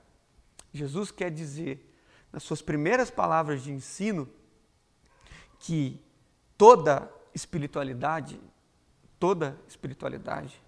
[0.72, 1.92] Jesus quer dizer,
[2.32, 4.28] nas suas primeiras palavras de ensino,
[5.58, 6.00] que
[6.56, 8.40] toda espiritualidade,
[9.18, 10.62] toda espiritualidade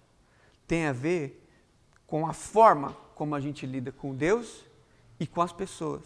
[0.67, 1.47] tem a ver
[2.05, 4.65] com a forma como a gente lida com Deus
[5.19, 6.03] e com as pessoas.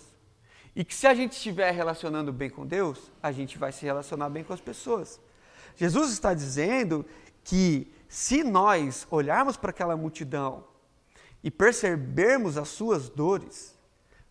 [0.76, 4.30] E que se a gente estiver relacionando bem com Deus, a gente vai se relacionar
[4.30, 5.20] bem com as pessoas.
[5.76, 7.06] Jesus está dizendo
[7.44, 10.64] que se nós olharmos para aquela multidão
[11.44, 13.78] e percebermos as suas dores,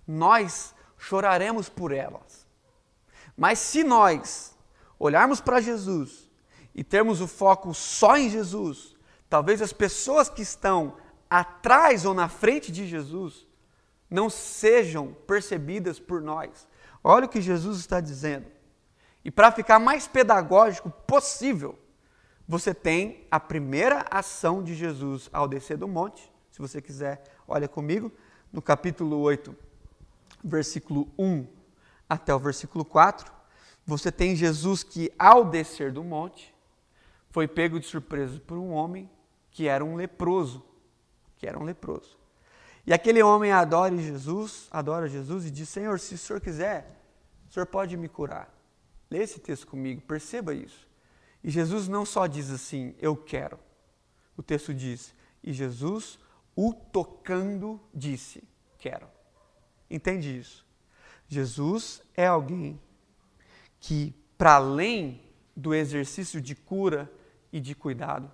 [0.07, 2.42] nós choraremos por elas.
[3.37, 4.57] Mas se nós
[4.99, 6.31] olharmos para Jesus
[6.75, 8.95] e termos o foco só em Jesus,
[9.29, 10.97] talvez as pessoas que estão
[11.29, 13.47] atrás ou na frente de Jesus
[14.09, 16.69] não sejam percebidas por nós.
[17.03, 18.47] Olha o que Jesus está dizendo.
[19.25, 21.79] E para ficar mais pedagógico possível,
[22.47, 26.31] você tem a primeira ação de Jesus ao descer do monte.
[26.51, 28.13] Se você quiser, olha comigo,
[28.53, 29.57] no capítulo 8,
[30.45, 31.62] versículo 1
[32.13, 33.33] até o versículo 4.
[33.87, 36.55] Você tem Jesus que, ao descer do monte,
[37.31, 39.11] foi pego de surpresa por um homem
[39.51, 40.63] que era um leproso.
[41.39, 42.19] Que era um leproso.
[42.87, 47.01] E aquele homem adora Jesus, adora Jesus e diz: Senhor, se o senhor quiser,
[47.49, 48.53] o senhor pode me curar.
[49.11, 50.87] Lê esse texto comigo, perceba isso.
[51.43, 53.59] E Jesus não só diz assim, eu quero.
[54.37, 56.19] O texto diz, e Jesus,
[56.55, 58.45] o tocando, disse,
[58.79, 59.07] quero.
[59.91, 60.65] Entende isso?
[61.33, 62.79] Jesus é alguém
[63.81, 65.23] que, para além
[65.57, 67.11] do exercício de cura
[67.51, 68.31] e de cuidado,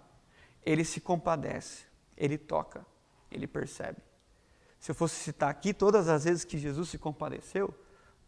[0.67, 1.85] ele se compadece,
[2.17, 2.85] ele toca,
[3.31, 4.03] ele percebe.
[4.81, 7.73] Se eu fosse citar aqui todas as vezes que Jesus se compadeceu,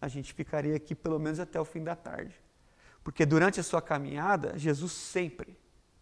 [0.00, 2.40] a gente ficaria aqui pelo menos até o fim da tarde.
[3.02, 5.58] Porque durante a sua caminhada, Jesus sempre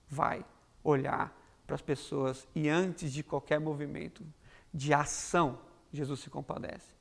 [0.06, 0.44] vai
[0.84, 1.34] olhar
[1.66, 4.22] para as pessoas e antes de qualquer movimento
[4.74, 5.58] de ação,
[5.90, 6.97] Jesus se compadece.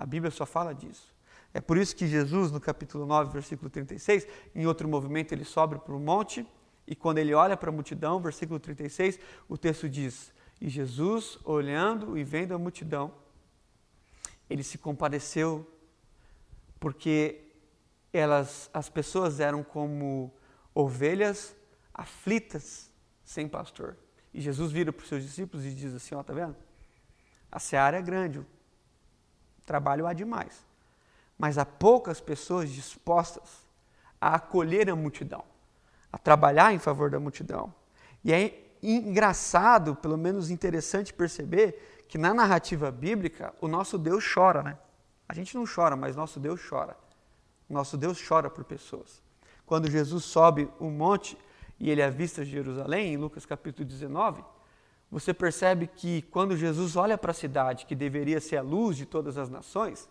[0.00, 1.14] A Bíblia só fala disso.
[1.52, 5.78] É por isso que Jesus, no capítulo 9, versículo 36, em outro movimento, ele sobe
[5.78, 6.46] para o monte
[6.86, 12.16] e quando ele olha para a multidão, versículo 36, o texto diz: E Jesus, olhando
[12.16, 13.12] e vendo a multidão,
[14.48, 15.70] ele se compadeceu
[16.80, 17.44] porque
[18.10, 20.32] elas, as pessoas eram como
[20.74, 21.54] ovelhas
[21.92, 22.90] aflitas
[23.22, 23.98] sem pastor.
[24.32, 26.56] E Jesus vira para os seus discípulos e diz assim: Ó, tá vendo?
[27.52, 28.40] A seara é grande,
[29.70, 30.66] trabalho há demais.
[31.38, 33.64] Mas há poucas pessoas dispostas
[34.20, 35.44] a acolher a multidão,
[36.12, 37.72] a trabalhar em favor da multidão.
[38.24, 44.60] E é engraçado, pelo menos interessante perceber que na narrativa bíblica o nosso Deus chora,
[44.60, 44.76] né?
[45.28, 46.96] A gente não chora, mas nosso Deus chora.
[47.68, 49.22] Nosso Deus chora por pessoas.
[49.64, 51.38] Quando Jesus sobe um monte
[51.78, 54.42] e ele avista Jerusalém, em Lucas capítulo 19,
[55.10, 59.04] você percebe que quando Jesus olha para a cidade, que deveria ser a luz de
[59.04, 60.08] todas as nações,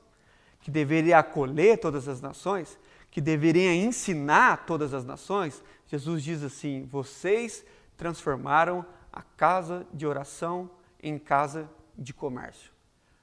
[0.60, 2.78] que deveria acolher todas as nações,
[3.10, 10.70] que deveria ensinar todas as nações, Jesus diz assim: Vocês transformaram a casa de oração
[11.02, 12.72] em casa de comércio.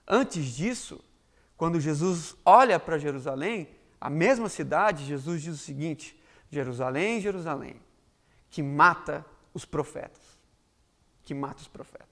[0.09, 1.03] Antes disso,
[1.57, 3.69] quando Jesus olha para Jerusalém,
[4.01, 6.19] a mesma cidade, Jesus diz o seguinte:
[6.51, 7.81] Jerusalém, Jerusalém,
[8.51, 10.26] que mata os profetas.
[11.27, 12.09] Que mata os profetas.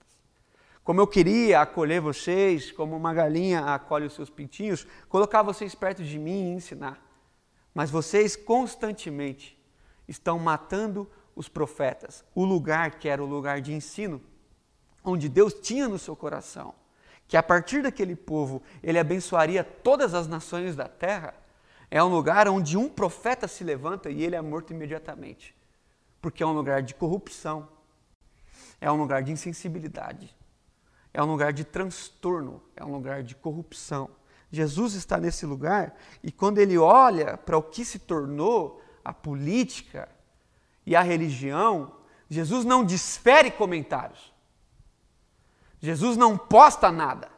[0.83, 6.05] Como eu queria acolher vocês, como uma galinha acolhe os seus pintinhos, colocar vocês perto
[6.05, 7.03] de mim e ensinar.
[7.73, 9.59] Mas vocês constantemente
[10.07, 14.21] estão matando os profetas, o lugar que era o lugar de ensino,
[15.03, 16.75] onde Deus tinha no seu coração
[17.27, 21.35] que a partir daquele povo ele abençoaria todas as nações da terra,
[21.91, 25.55] é um lugar onde um profeta se levanta e ele é morto imediatamente.
[26.21, 27.69] Porque é um lugar de corrupção,
[28.81, 30.35] é um lugar de insensibilidade,
[31.13, 34.11] é um lugar de transtorno, é um lugar de corrupção.
[34.51, 40.09] Jesus está nesse lugar e quando ele olha para o que se tornou a política
[40.87, 41.93] e a religião,
[42.29, 44.33] Jesus não desfere comentários.
[45.81, 47.31] Jesus não posta nada.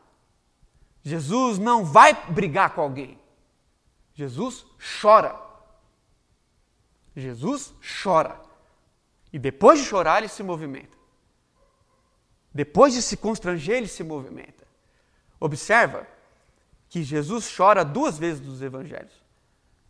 [1.02, 3.18] Jesus não vai brigar com alguém.
[4.14, 4.66] Jesus
[5.00, 5.40] chora.
[7.14, 8.40] Jesus chora.
[9.32, 10.95] E depois de chorar, ele se movimenta.
[12.56, 14.66] Depois de se constranger, ele se movimenta.
[15.38, 16.06] Observa
[16.88, 19.12] que Jesus chora duas vezes nos evangelhos.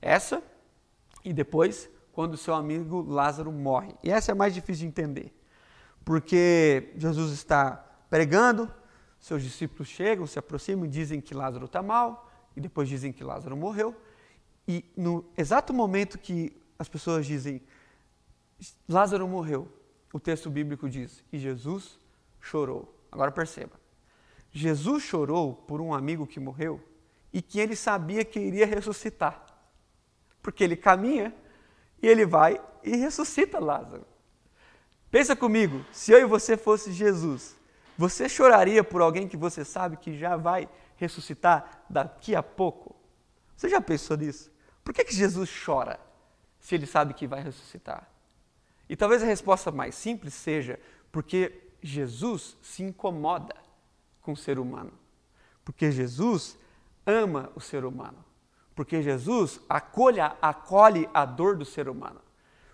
[0.02, 0.42] Essa
[1.24, 3.94] e depois quando seu amigo Lázaro morre.
[4.02, 5.32] E essa é mais difícil de entender.
[6.04, 7.76] Porque Jesus está
[8.10, 8.68] pregando,
[9.20, 13.22] seus discípulos chegam, se aproximam e dizem que Lázaro está mal, e depois dizem que
[13.22, 13.94] Lázaro morreu.
[14.66, 17.62] E no exato momento que as pessoas dizem
[18.88, 19.68] Lázaro morreu,
[20.12, 22.04] o texto bíblico diz: e Jesus
[22.46, 22.94] chorou.
[23.10, 23.72] Agora perceba.
[24.50, 26.80] Jesus chorou por um amigo que morreu
[27.32, 29.44] e que ele sabia que iria ressuscitar.
[30.40, 31.34] Porque ele caminha
[32.00, 34.06] e ele vai e ressuscita Lázaro.
[35.10, 37.56] Pensa comigo, se eu e você fosse Jesus,
[37.98, 42.96] você choraria por alguém que você sabe que já vai ressuscitar daqui a pouco?
[43.56, 44.50] Você já pensou nisso?
[44.84, 45.98] Por que, que Jesus chora
[46.60, 48.08] se ele sabe que vai ressuscitar?
[48.88, 50.78] E talvez a resposta mais simples seja
[51.10, 53.54] porque Jesus se incomoda
[54.20, 54.92] com o ser humano.
[55.64, 56.58] Porque Jesus
[57.06, 58.24] ama o ser humano.
[58.74, 62.20] Porque Jesus acolhe, acolhe a dor do ser humano.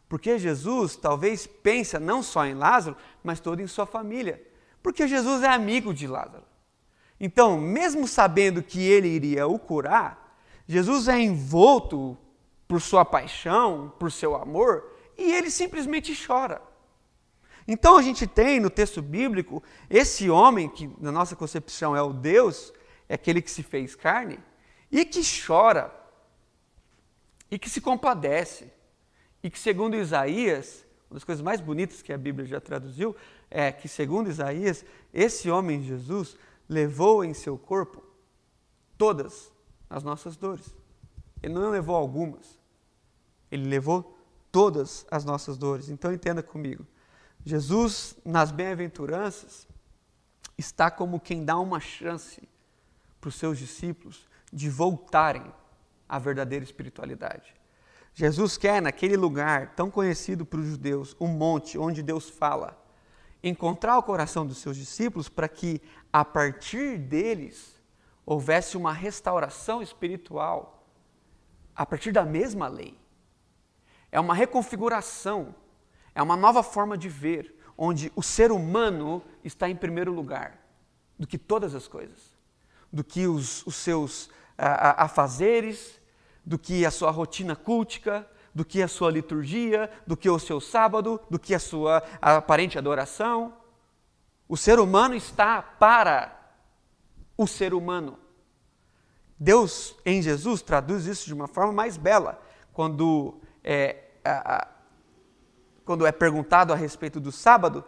[0.08, 4.42] Porque Jesus talvez pensa não só em Lázaro, mas toda em sua família.
[4.82, 6.44] Porque Jesus é amigo de Lázaro.
[7.20, 12.18] Então, mesmo sabendo que ele iria o curar, Jesus é envolto
[12.66, 14.84] por sua paixão, por seu amor,
[15.16, 16.60] e ele simplesmente chora.
[17.66, 22.12] Então a gente tem no texto bíblico esse homem, que na nossa concepção é o
[22.12, 22.72] Deus,
[23.08, 24.38] é aquele que se fez carne,
[24.90, 25.94] e que chora,
[27.50, 28.70] e que se compadece,
[29.42, 33.14] e que, segundo Isaías, uma das coisas mais bonitas que a Bíblia já traduziu,
[33.50, 36.36] é que, segundo Isaías, esse homem Jesus
[36.68, 38.02] levou em seu corpo
[38.96, 39.52] todas
[39.90, 40.74] as nossas dores.
[41.42, 42.58] Ele não levou algumas,
[43.50, 44.16] ele levou
[44.50, 45.88] todas as nossas dores.
[45.88, 46.86] Então entenda comigo.
[47.44, 49.66] Jesus, nas bem-aventuranças,
[50.56, 52.48] está como quem dá uma chance
[53.20, 55.52] para os seus discípulos de voltarem
[56.08, 57.54] à verdadeira espiritualidade.
[58.14, 62.78] Jesus quer, naquele lugar tão conhecido para os judeus, um monte onde Deus fala,
[63.42, 65.80] encontrar o coração dos seus discípulos para que,
[66.12, 67.80] a partir deles,
[68.24, 70.86] houvesse uma restauração espiritual
[71.74, 72.98] a partir da mesma lei.
[74.12, 75.54] É uma reconfiguração,
[76.14, 80.58] é uma nova forma de ver, onde o ser humano está em primeiro lugar
[81.18, 82.18] do que todas as coisas,
[82.92, 86.00] do que os, os seus afazeres,
[86.44, 90.60] do que a sua rotina cultica, do que a sua liturgia, do que o seu
[90.60, 93.54] sábado, do que a sua aparente adoração.
[94.48, 96.38] O ser humano está para
[97.36, 98.18] o ser humano.
[99.38, 102.40] Deus, em Jesus, traduz isso de uma forma mais bela,
[102.72, 104.68] quando é, a, a,
[105.92, 107.84] quando é perguntado a respeito do sábado,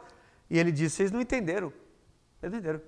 [0.51, 1.73] e ele diz: Vocês não entenderam.
[2.43, 2.79] Não entenderam.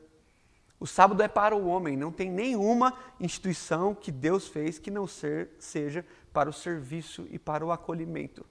[0.78, 5.06] O sábado é para o homem, não tem nenhuma instituição que Deus fez que não
[5.06, 8.44] ser, seja para o serviço e para o acolhimento.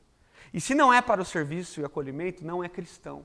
[0.51, 3.23] E se não é para o serviço e acolhimento, não é cristão.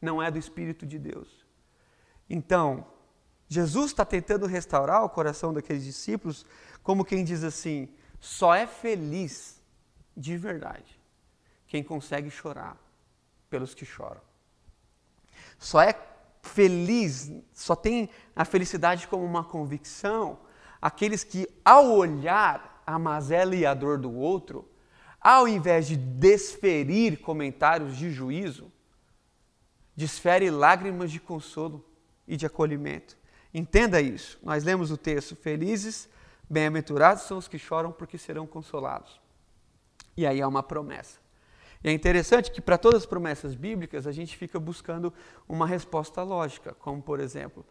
[0.00, 1.44] Não é do Espírito de Deus.
[2.30, 2.86] Então,
[3.48, 6.46] Jesus está tentando restaurar o coração daqueles discípulos,
[6.84, 7.88] como quem diz assim:
[8.20, 9.60] só é feliz
[10.16, 10.97] de verdade
[11.68, 12.76] quem consegue chorar
[13.48, 14.20] pelos que choram.
[15.58, 15.94] Só é
[16.42, 20.38] feliz, só tem a felicidade como uma convicção
[20.80, 24.68] aqueles que, ao olhar a mazela e a dor do outro,
[25.20, 28.72] ao invés de desferir comentários de juízo,
[29.94, 31.84] desfere lágrimas de consolo
[32.26, 33.16] e de acolhimento.
[33.52, 34.38] Entenda isso.
[34.42, 36.08] Nós lemos o texto: Felizes,
[36.48, 39.20] bem-aventurados são os que choram, porque serão consolados.
[40.16, 41.18] E aí há uma promessa.
[41.82, 45.12] E é interessante que para todas as promessas bíblicas a gente fica buscando
[45.48, 47.64] uma resposta lógica, como por exemplo,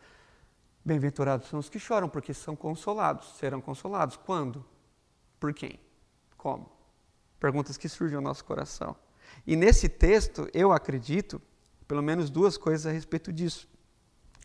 [0.83, 4.15] bem-aventurados são os que choram porque são consolados, serão consolados.
[4.15, 4.65] Quando?
[5.39, 5.79] Por quem?
[6.37, 6.71] Como?
[7.39, 8.95] Perguntas que surgem ao nosso coração.
[9.45, 11.41] E nesse texto eu acredito,
[11.87, 13.67] pelo menos duas coisas a respeito disso.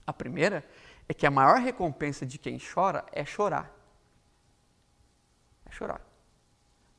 [0.05, 0.69] A primeira
[1.09, 3.73] é que a maior recompensa de quem chora é chorar.
[5.65, 6.05] É chorar.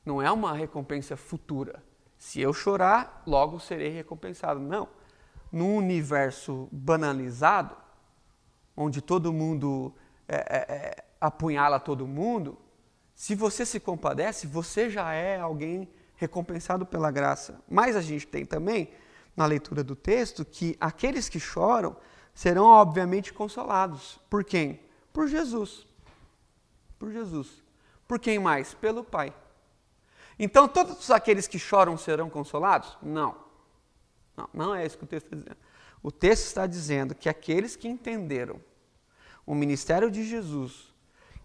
[0.04, 1.82] Não é uma recompensa futura
[2.24, 4.58] se eu chorar, logo serei recompensado.
[4.58, 4.88] Não.
[5.52, 7.76] Num universo banalizado,
[8.74, 9.94] onde todo mundo
[10.26, 12.56] é, é, é, apunhala todo mundo,
[13.14, 17.62] se você se compadece, você já é alguém recompensado pela graça.
[17.68, 18.88] Mas a gente tem também,
[19.36, 21.94] na leitura do texto, que aqueles que choram
[22.32, 24.18] serão obviamente consolados.
[24.30, 24.80] Por quem?
[25.12, 25.86] Por Jesus.
[26.98, 27.62] Por Jesus.
[28.08, 28.72] Por quem mais?
[28.72, 29.30] Pelo Pai.
[30.38, 32.96] Então todos aqueles que choram serão consolados?
[33.02, 33.36] Não.
[34.36, 35.56] Não, não é isso que o texto está dizendo.
[36.02, 38.60] O texto está dizendo que aqueles que entenderam
[39.46, 40.92] o ministério de Jesus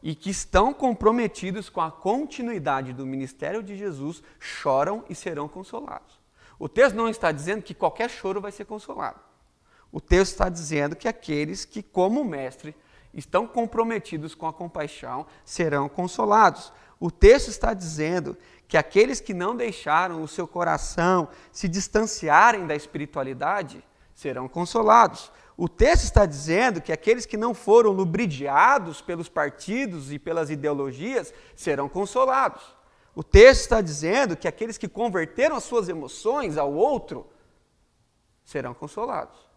[0.01, 6.19] e que estão comprometidos com a continuidade do ministério de Jesus choram e serão consolados.
[6.57, 9.19] O texto não está dizendo que qualquer choro vai ser consolado.
[9.91, 12.75] O texto está dizendo que aqueles que, como mestre,
[13.13, 16.71] estão comprometidos com a compaixão serão consolados.
[16.99, 18.37] O texto está dizendo
[18.69, 25.31] que aqueles que não deixaram o seu coração se distanciarem da espiritualidade serão consolados.
[25.57, 31.33] O texto está dizendo que aqueles que não foram lubridiados pelos partidos e pelas ideologias
[31.55, 32.61] serão consolados.
[33.15, 37.27] O texto está dizendo que aqueles que converteram as suas emoções ao outro
[38.45, 39.49] serão consolados.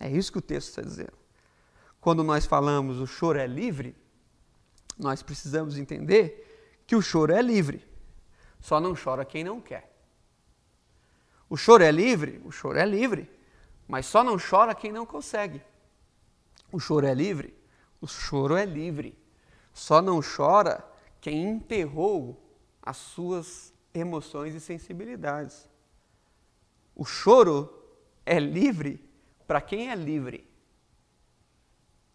[0.00, 1.16] É isso que o texto está dizendo.
[2.00, 3.94] Quando nós falamos o choro é livre,
[4.98, 6.51] nós precisamos entender
[6.86, 7.86] que o choro é livre.
[8.60, 9.92] Só não chora quem não quer.
[11.48, 12.40] O choro é livre?
[12.44, 13.30] O choro é livre.
[13.86, 15.60] Mas só não chora quem não consegue.
[16.70, 17.54] O choro é livre?
[18.00, 19.18] O choro é livre.
[19.72, 20.84] Só não chora
[21.20, 22.42] quem enterrou
[22.80, 25.68] as suas emoções e sensibilidades.
[26.94, 27.72] O choro
[28.24, 29.08] é livre
[29.46, 30.50] para quem é livre.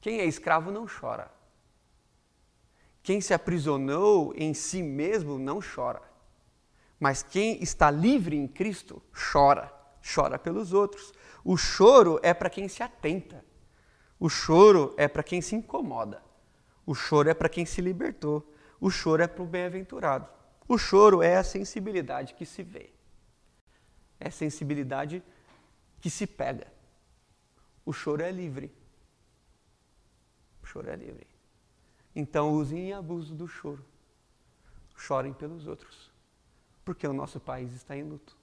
[0.01, 1.31] Quem é escravo não chora.
[3.07, 6.01] Quem se aprisionou em si mesmo não chora.
[6.99, 9.01] Mas quem está livre em Cristo
[9.31, 9.73] chora,
[10.13, 11.13] chora pelos outros.
[11.41, 13.45] O choro é para quem se atenta.
[14.19, 16.21] O choro é para quem se incomoda.
[16.85, 18.53] O choro é para quem se libertou.
[18.77, 20.27] O choro é para o bem-aventurado.
[20.67, 22.91] O choro é a sensibilidade que se vê.
[24.19, 25.23] É a sensibilidade
[26.01, 26.67] que se pega.
[27.85, 28.69] O choro é livre.
[30.61, 31.36] O choro é livre.
[32.19, 33.85] Então usem abuso do choro.
[34.95, 36.11] Chorem pelos outros.
[36.83, 38.35] Porque o nosso país está em luto.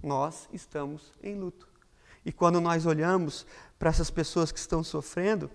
[0.00, 1.66] Nós estamos em luto.
[2.24, 3.44] E quando nós olhamos
[3.80, 5.50] para essas pessoas que estão sofrendo,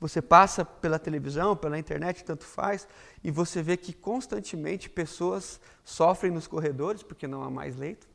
[0.00, 2.88] você passa pela televisão, pela internet, tanto faz,
[3.22, 8.08] e você vê que constantemente pessoas sofrem nos corredores porque não há mais leito.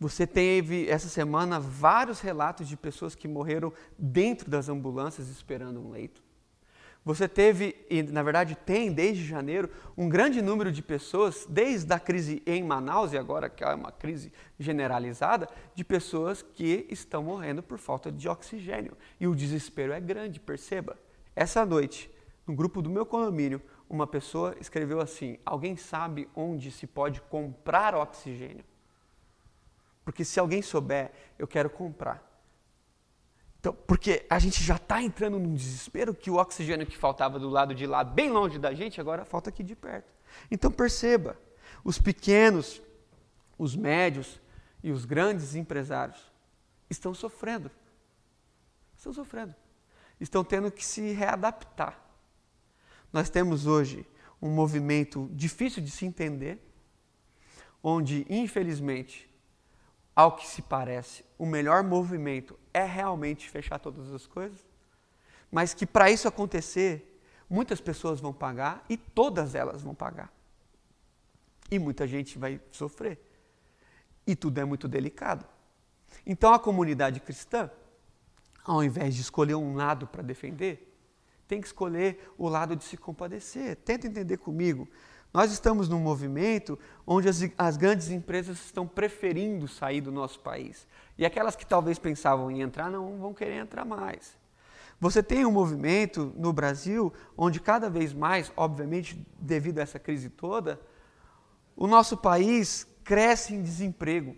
[0.00, 5.90] Você teve essa semana vários relatos de pessoas que morreram dentro das ambulâncias esperando um
[5.90, 6.24] leito.
[7.06, 12.00] Você teve, e na verdade tem desde janeiro, um grande número de pessoas, desde a
[12.00, 17.62] crise em Manaus, e agora que é uma crise generalizada, de pessoas que estão morrendo
[17.62, 18.96] por falta de oxigênio.
[19.20, 20.98] E o desespero é grande, perceba.
[21.36, 22.10] Essa noite,
[22.44, 27.94] no grupo do meu condomínio, uma pessoa escreveu assim: Alguém sabe onde se pode comprar
[27.94, 28.64] oxigênio?
[30.04, 32.25] Porque se alguém souber, eu quero comprar.
[33.66, 37.48] Então, porque a gente já está entrando num desespero que o oxigênio que faltava do
[37.48, 40.08] lado de lá, bem longe da gente, agora falta aqui de perto.
[40.48, 41.36] Então perceba,
[41.82, 42.80] os pequenos,
[43.58, 44.40] os médios
[44.84, 46.16] e os grandes empresários
[46.88, 47.68] estão sofrendo.
[48.96, 49.52] Estão sofrendo.
[50.20, 52.00] Estão tendo que se readaptar.
[53.12, 54.06] Nós temos hoje
[54.40, 56.62] um movimento difícil de se entender,
[57.82, 59.28] onde, infelizmente,
[60.14, 64.62] ao que se parece, o melhor movimento é realmente fechar todas as coisas,
[65.50, 67.18] mas que para isso acontecer,
[67.48, 70.30] muitas pessoas vão pagar e todas elas vão pagar.
[71.70, 73.18] E muita gente vai sofrer.
[74.26, 75.46] E tudo é muito delicado.
[76.26, 77.70] Então a comunidade cristã,
[78.62, 80.94] ao invés de escolher um lado para defender,
[81.48, 83.76] tem que escolher o lado de se compadecer.
[83.76, 84.86] Tenta entender comigo.
[85.36, 90.86] Nós estamos num movimento onde as, as, grandes empresas estão preferindo sair do nosso país.
[91.18, 94.34] E aquelas que talvez pensavam em entrar não vão querer entrar mais.
[94.98, 100.30] Você tem um movimento no Brasil onde cada vez mais, obviamente devido a essa crise
[100.30, 100.80] toda,
[101.76, 104.34] o nosso país cresce em desemprego.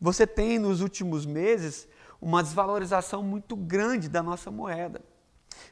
[0.00, 1.86] Você tem nos últimos meses
[2.20, 5.00] uma desvalorização muito grande da nossa moeda.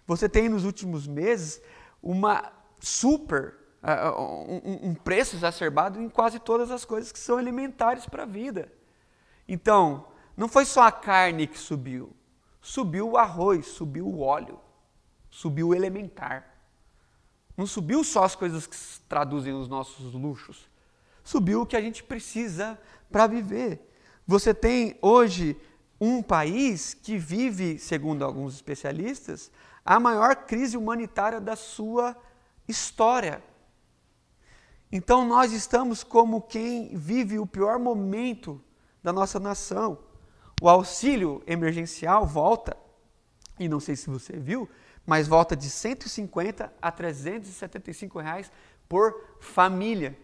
[0.06, 1.60] Você tem nos últimos meses
[2.00, 3.65] uma super
[4.82, 8.72] um, preço exacerbado em quase todas as coisas que são elementares para a vida.
[9.46, 10.06] Então,
[10.36, 12.14] não foi só a carne que subiu,
[12.60, 14.58] subiu o arroz, subiu o óleo,
[15.30, 16.54] subiu o elementar.
[17.56, 18.76] Não subiu só as coisas que
[19.08, 20.68] traduzem os nossos luxos,
[21.24, 22.78] subiu o que a gente precisa
[23.10, 23.92] para viver.
[24.26, 25.56] Você tem hoje
[26.00, 29.50] um país que vive, segundo alguns especialistas,
[29.84, 32.16] a maior crise humanitária da sua
[32.68, 33.42] história.
[34.90, 38.62] Então nós estamos como quem vive o pior momento
[39.02, 39.98] da nossa nação.
[40.60, 42.76] O auxílio emergencial volta,
[43.58, 44.68] e não sei se você viu,
[45.04, 48.50] mas volta de 150 a 375 reais
[48.88, 50.18] por família.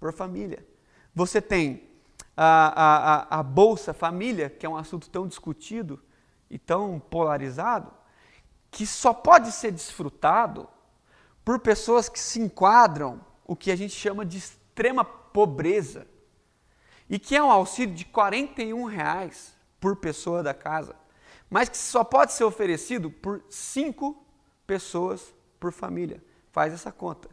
[0.00, 0.66] Por família.
[1.14, 1.88] Você tem
[2.36, 6.02] a, a, a Bolsa Família, que é um assunto tão discutido
[6.50, 7.92] e tão polarizado,
[8.70, 10.68] que só pode ser desfrutado
[11.44, 16.06] por pessoas que se enquadram o que a gente chama de extrema pobreza,
[17.08, 20.96] e que é um auxílio de R$ reais por pessoa da casa,
[21.50, 24.24] mas que só pode ser oferecido por cinco
[24.66, 26.22] pessoas por família.
[26.50, 27.28] Faz essa conta.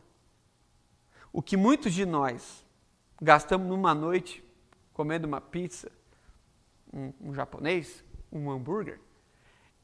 [1.31, 2.65] O que muitos de nós
[3.21, 4.43] gastamos numa noite
[4.93, 5.89] comendo uma pizza,
[6.91, 8.99] um, um japonês, um hambúrguer,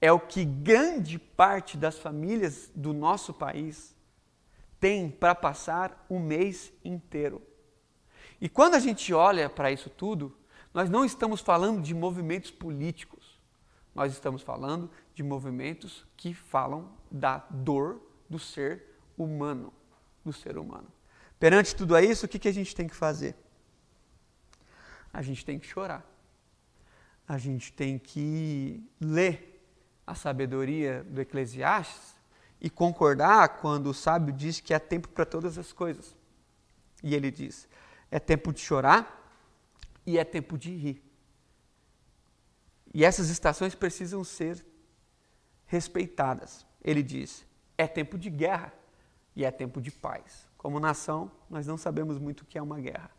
[0.02, 3.95] é o que grande parte das famílias do nosso país
[4.86, 7.42] tem para passar o mês inteiro.
[8.40, 10.38] E quando a gente olha para isso tudo,
[10.72, 13.42] nós não estamos falando de movimentos políticos,
[13.96, 18.84] nós estamos falando de movimentos que falam da dor do ser
[19.18, 19.74] humano,
[20.24, 20.88] do ser humano.
[21.40, 23.36] Perante tudo isso, o que, que a gente tem que fazer?
[25.12, 26.06] A gente tem que chorar.
[27.28, 29.68] A gente tem que ler
[30.06, 32.15] a sabedoria do Eclesiastes
[32.66, 36.16] e concordar quando o sábio diz que é tempo para todas as coisas.
[37.04, 37.68] E ele diz:
[38.10, 39.24] é tempo de chorar
[40.04, 41.04] e é tempo de rir.
[42.92, 44.66] E essas estações precisam ser
[45.68, 46.66] respeitadas.
[46.84, 47.46] Ele diz:
[47.78, 48.74] é tempo de guerra
[49.36, 50.48] e é tempo de paz.
[50.58, 53.12] Como nação, nós não sabemos muito o que é uma guerra.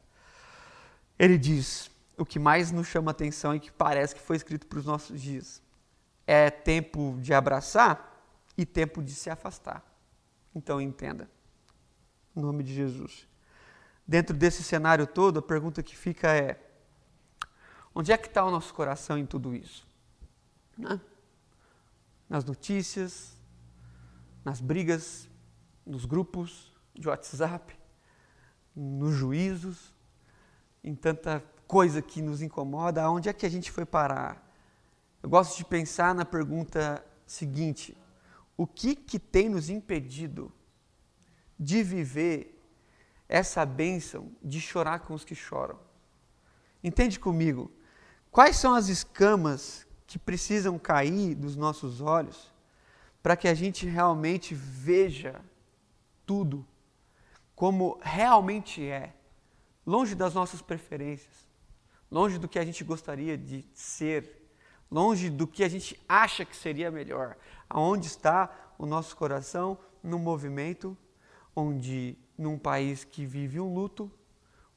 [1.16, 1.88] Ele diz:
[2.18, 5.22] o que mais nos chama atenção e que parece que foi escrito para os nossos
[5.22, 5.62] dias
[6.26, 8.15] é tempo de abraçar
[8.57, 9.84] e tempo de se afastar.
[10.54, 11.30] Então entenda,
[12.34, 13.28] em nome de Jesus.
[14.07, 16.59] Dentro desse cenário todo, a pergunta que fica é:
[17.94, 19.86] onde é que está o nosso coração em tudo isso?
[20.78, 21.00] Né?
[22.28, 23.36] Nas notícias,
[24.44, 25.28] nas brigas,
[25.84, 27.76] nos grupos de WhatsApp,
[28.74, 29.94] nos juízos,
[30.82, 34.46] em tanta coisa que nos incomoda, aonde é que a gente foi parar?
[35.22, 37.96] Eu gosto de pensar na pergunta seguinte:
[38.57, 40.52] o que que tem nos impedido
[41.59, 42.61] de viver
[43.28, 45.78] essa bênção de chorar com os que choram?
[46.82, 47.70] Entende comigo?
[48.30, 52.52] Quais são as escamas que precisam cair dos nossos olhos
[53.22, 55.40] para que a gente realmente veja
[56.24, 56.66] tudo
[57.57, 59.14] como realmente é,
[59.84, 61.48] longe das nossas preferências,
[62.11, 64.48] longe do que a gente gostaria de ser,
[64.90, 67.36] longe do que a gente acha que seria melhor.
[67.68, 70.96] Aonde está o nosso coração num movimento
[71.54, 74.10] onde, num país que vive um luto,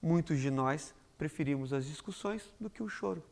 [0.01, 3.23] muitos de nós preferimos as discussões do que o choro.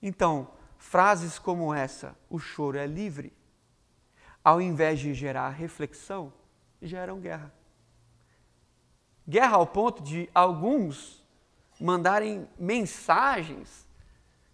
[0.00, 3.32] Então, frases como essa, o choro é livre,
[4.42, 6.32] ao invés de gerar reflexão,
[6.80, 7.52] geram guerra.
[9.28, 11.22] Guerra ao ponto de alguns
[11.80, 13.88] mandarem mensagens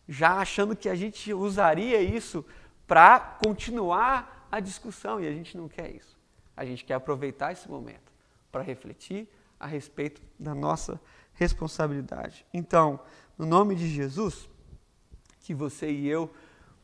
[0.09, 2.45] já achando que a gente usaria isso
[2.87, 6.16] para continuar a discussão e a gente não quer isso.
[6.57, 8.12] A gente quer aproveitar esse momento
[8.51, 9.28] para refletir
[9.59, 11.01] a respeito da nossa
[11.34, 12.47] responsabilidade.
[12.53, 13.01] Então,
[13.37, 14.49] no nome de Jesus,
[15.41, 16.32] que você e eu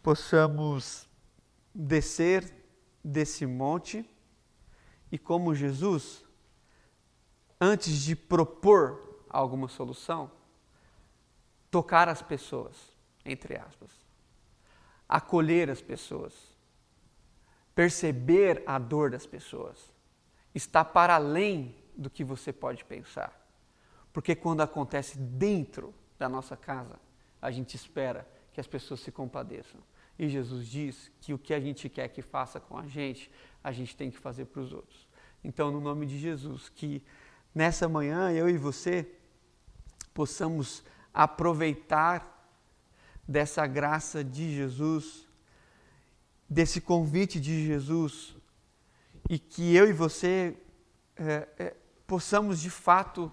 [0.02, 1.08] possamos
[1.74, 2.52] descer
[3.02, 4.08] desse monte
[5.10, 6.24] e, como Jesus,
[7.60, 10.30] antes de propor alguma solução,
[11.70, 12.76] tocar as pessoas,
[13.24, 13.90] entre aspas,
[15.12, 16.32] acolher as pessoas,
[17.74, 19.92] perceber a dor das pessoas,
[20.54, 23.38] está para além do que você pode pensar.
[24.10, 26.98] Porque quando acontece dentro da nossa casa,
[27.42, 29.82] a gente espera que as pessoas se compadeçam.
[30.18, 33.30] E Jesus diz que o que a gente quer que faça com a gente,
[33.62, 35.06] a gente tem que fazer para os outros.
[35.44, 37.02] Então, no nome de Jesus, que
[37.54, 39.06] nessa manhã eu e você
[40.14, 40.82] possamos
[41.12, 42.31] aproveitar
[43.26, 45.26] dessa graça de Jesus,
[46.48, 48.36] desse convite de Jesus,
[49.28, 50.56] e que eu e você
[51.16, 53.32] é, é, possamos de fato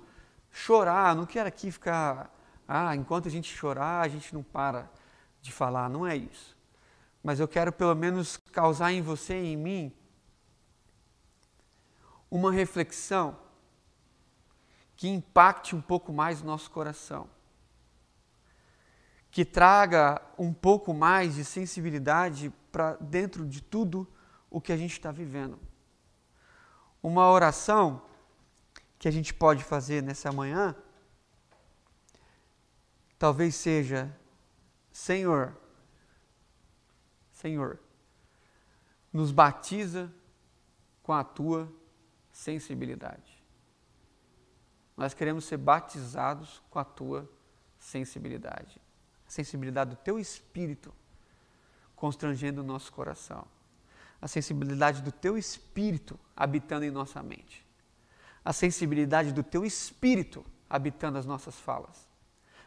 [0.52, 1.16] chorar.
[1.16, 2.34] Não quero aqui ficar,
[2.68, 4.90] ah, enquanto a gente chorar, a gente não para
[5.42, 6.58] de falar, não é isso.
[7.24, 9.94] Mas eu quero pelo menos causar em você e em mim
[12.32, 13.38] uma reflexão
[14.96, 17.30] que impacte um pouco mais o nosso coração,
[19.32, 24.08] que traga um pouco mais de sensibilidade para dentro de tudo
[24.50, 25.60] o que a gente está vivendo.
[27.02, 28.02] Uma oração
[28.98, 30.76] que a gente pode fazer nessa manhã,
[33.18, 34.14] talvez seja:
[34.92, 35.56] Senhor,
[37.32, 37.80] Senhor,
[39.14, 40.12] nos batiza
[41.02, 41.72] com a tua
[42.32, 43.42] sensibilidade.
[44.98, 47.30] Nós queremos ser batizados com a tua
[47.80, 48.82] sensibilidade.
[49.30, 50.92] A sensibilidade do teu espírito
[51.96, 53.46] constrangendo o nosso coração.
[54.20, 57.64] A sensibilidade do teu espírito habitando em nossa mente.
[58.44, 62.08] A sensibilidade do teu espírito habitando as nossas falas.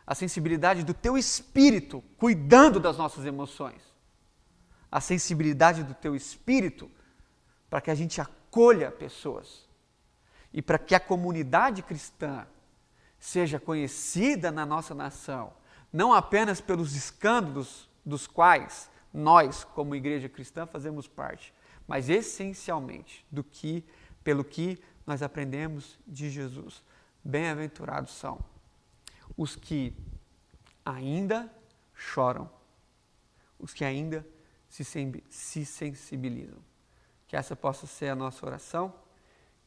[0.07, 3.83] A sensibilidade do teu espírito cuidando das nossas emoções.
[4.89, 6.89] A sensibilidade do teu espírito
[7.69, 9.67] para que a gente acolha pessoas
[10.53, 12.47] e para que a comunidade cristã
[13.19, 15.53] seja conhecida na nossa nação,
[15.93, 21.53] não apenas pelos escândalos dos quais nós, como igreja cristã, fazemos parte,
[21.87, 23.85] mas essencialmente do que
[24.25, 26.83] pelo que nós aprendemos de Jesus.
[27.23, 28.43] Bem-aventurados são
[29.37, 29.95] os que
[30.85, 31.53] ainda
[31.95, 32.51] choram,
[33.59, 34.27] os que ainda
[34.69, 34.85] se,
[35.29, 36.59] se sensibilizam.
[37.27, 38.95] Que essa possa ser a nossa oração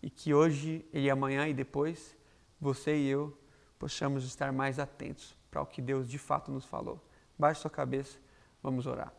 [0.01, 2.15] e que hoje e amanhã e depois
[2.59, 3.37] você e eu
[3.77, 7.01] possamos estar mais atentos para o que Deus de fato nos falou.
[7.39, 8.17] Baixe sua cabeça,
[8.61, 9.13] vamos orar.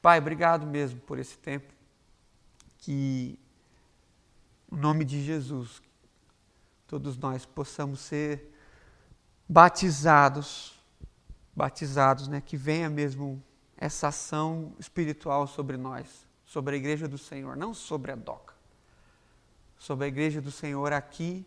[0.00, 1.70] Pai, obrigado mesmo por esse tempo.
[2.78, 3.38] Que,
[4.72, 5.82] em nome de Jesus,
[6.86, 8.54] todos nós possamos ser
[9.46, 10.82] batizados,
[11.54, 12.40] batizados, né?
[12.40, 13.42] Que venha mesmo
[13.76, 18.54] essa ação espiritual sobre nós, sobre a igreja do Senhor, não sobre a DOCA
[19.78, 21.44] sobre a igreja do Senhor aqui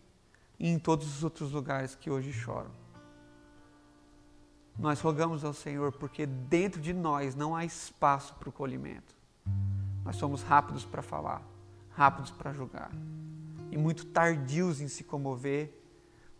[0.56, 2.79] e em todos os outros lugares que hoje choram.
[4.80, 9.14] Nós rogamos ao Senhor porque dentro de nós não há espaço para o colhimento.
[10.04, 11.42] Nós somos rápidos para falar,
[11.90, 12.90] rápidos para julgar
[13.70, 15.72] e muito tardios em se comover,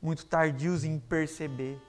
[0.03, 1.80] muito tardios em perceber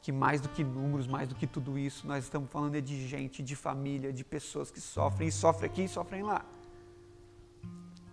[0.00, 3.06] que mais do que números, mais do que tudo isso, nós estamos falando é de
[3.06, 6.44] gente, de família, de pessoas que sofrem e sofrem aqui e sofrem lá.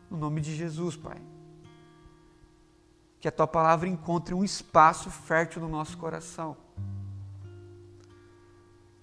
[0.09, 1.21] No nome de Jesus, Pai.
[3.19, 6.57] Que a tua palavra encontre um espaço fértil no nosso coração.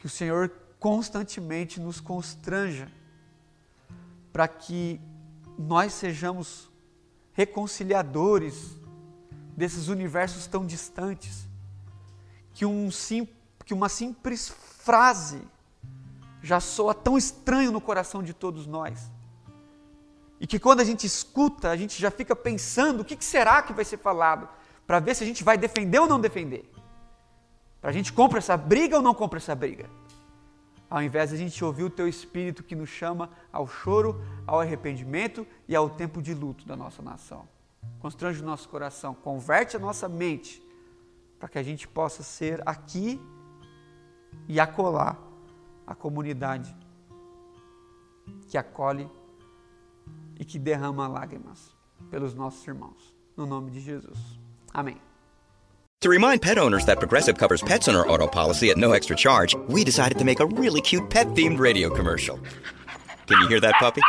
[0.04, 2.92] Que o Senhor constantemente nos constranja
[4.30, 5.00] para que
[5.58, 6.70] nós sejamos
[7.32, 8.76] reconciliadores
[9.56, 11.48] desses universos tão distantes.
[12.52, 13.26] Que, um sim,
[13.64, 15.40] que uma simples frase
[16.42, 19.10] já soa tão estranho no coração de todos nós.
[20.38, 23.72] E que quando a gente escuta, a gente já fica pensando o que, será que
[23.72, 24.50] vai ser falado,
[24.86, 26.73] para ver se a gente vai defender ou não defender.
[27.84, 29.90] Para a gente compra essa briga ou não compra essa briga.
[30.88, 34.58] Ao invés de a gente ouvir o teu espírito que nos chama ao choro, ao
[34.58, 37.46] arrependimento e ao tempo de luto da nossa nação.
[37.98, 40.66] Constrange o nosso coração, converte a nossa mente,
[41.38, 43.20] para que a gente possa ser aqui
[44.48, 45.18] e acolar
[45.86, 46.74] a comunidade
[48.48, 49.10] que acolhe
[50.40, 51.76] e que derrama lágrimas
[52.10, 53.14] pelos nossos irmãos.
[53.36, 54.18] No nome de Jesus.
[54.72, 54.98] Amém.
[56.04, 59.16] To remind pet owners that Progressive covers pets on our auto policy at no extra
[59.16, 62.38] charge, we decided to make a really cute pet themed radio commercial.
[63.26, 64.02] Can you hear that puppy?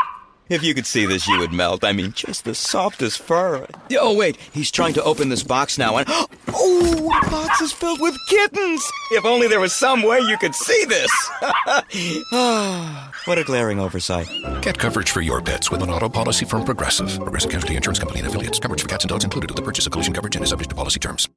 [0.50, 1.86] If you could see this, you would melt.
[1.86, 3.66] I mean, just the softest fur.
[3.98, 6.06] Oh, wait, he's trying to open this box now, and
[6.50, 8.86] oh, the box is filled with kittens!
[9.12, 11.12] If only there was some way you could see this!
[12.34, 14.28] Ah, what a glaring oversight.
[14.62, 17.16] Get coverage for your pets with an auto policy from Progressive.
[17.22, 18.60] Progressive Casualty Insurance Company and affiliates.
[18.60, 20.72] Coverage for cats and dogs included with the purchase of collision coverage and is subject
[20.72, 21.30] to policy terms.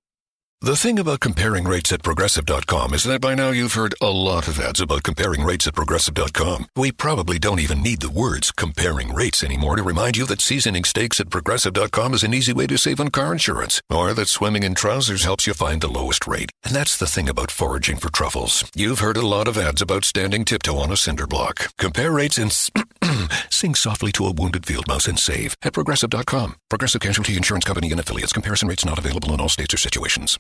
[0.61, 4.49] The thing about comparing rates at progressive.com is that by now you've heard a lot
[4.49, 6.67] of ads about comparing rates at progressive.com.
[6.75, 10.83] We probably don't even need the words comparing rates anymore to remind you that seasoning
[10.83, 14.65] steaks at progressive.com is an easy way to save on car insurance, or that swimming
[14.65, 16.51] in trousers helps you find the lowest rate.
[16.65, 18.69] And that's the thing about foraging for truffles.
[18.75, 21.69] You've heard a lot of ads about standing tiptoe on a cinder block.
[21.79, 22.51] Compare rates and
[23.51, 26.57] sing softly to a wounded field mouse and save at progressive.com.
[26.69, 28.33] Progressive Casualty Insurance Company and affiliates.
[28.33, 30.39] Comparison rates not available in all states or situations.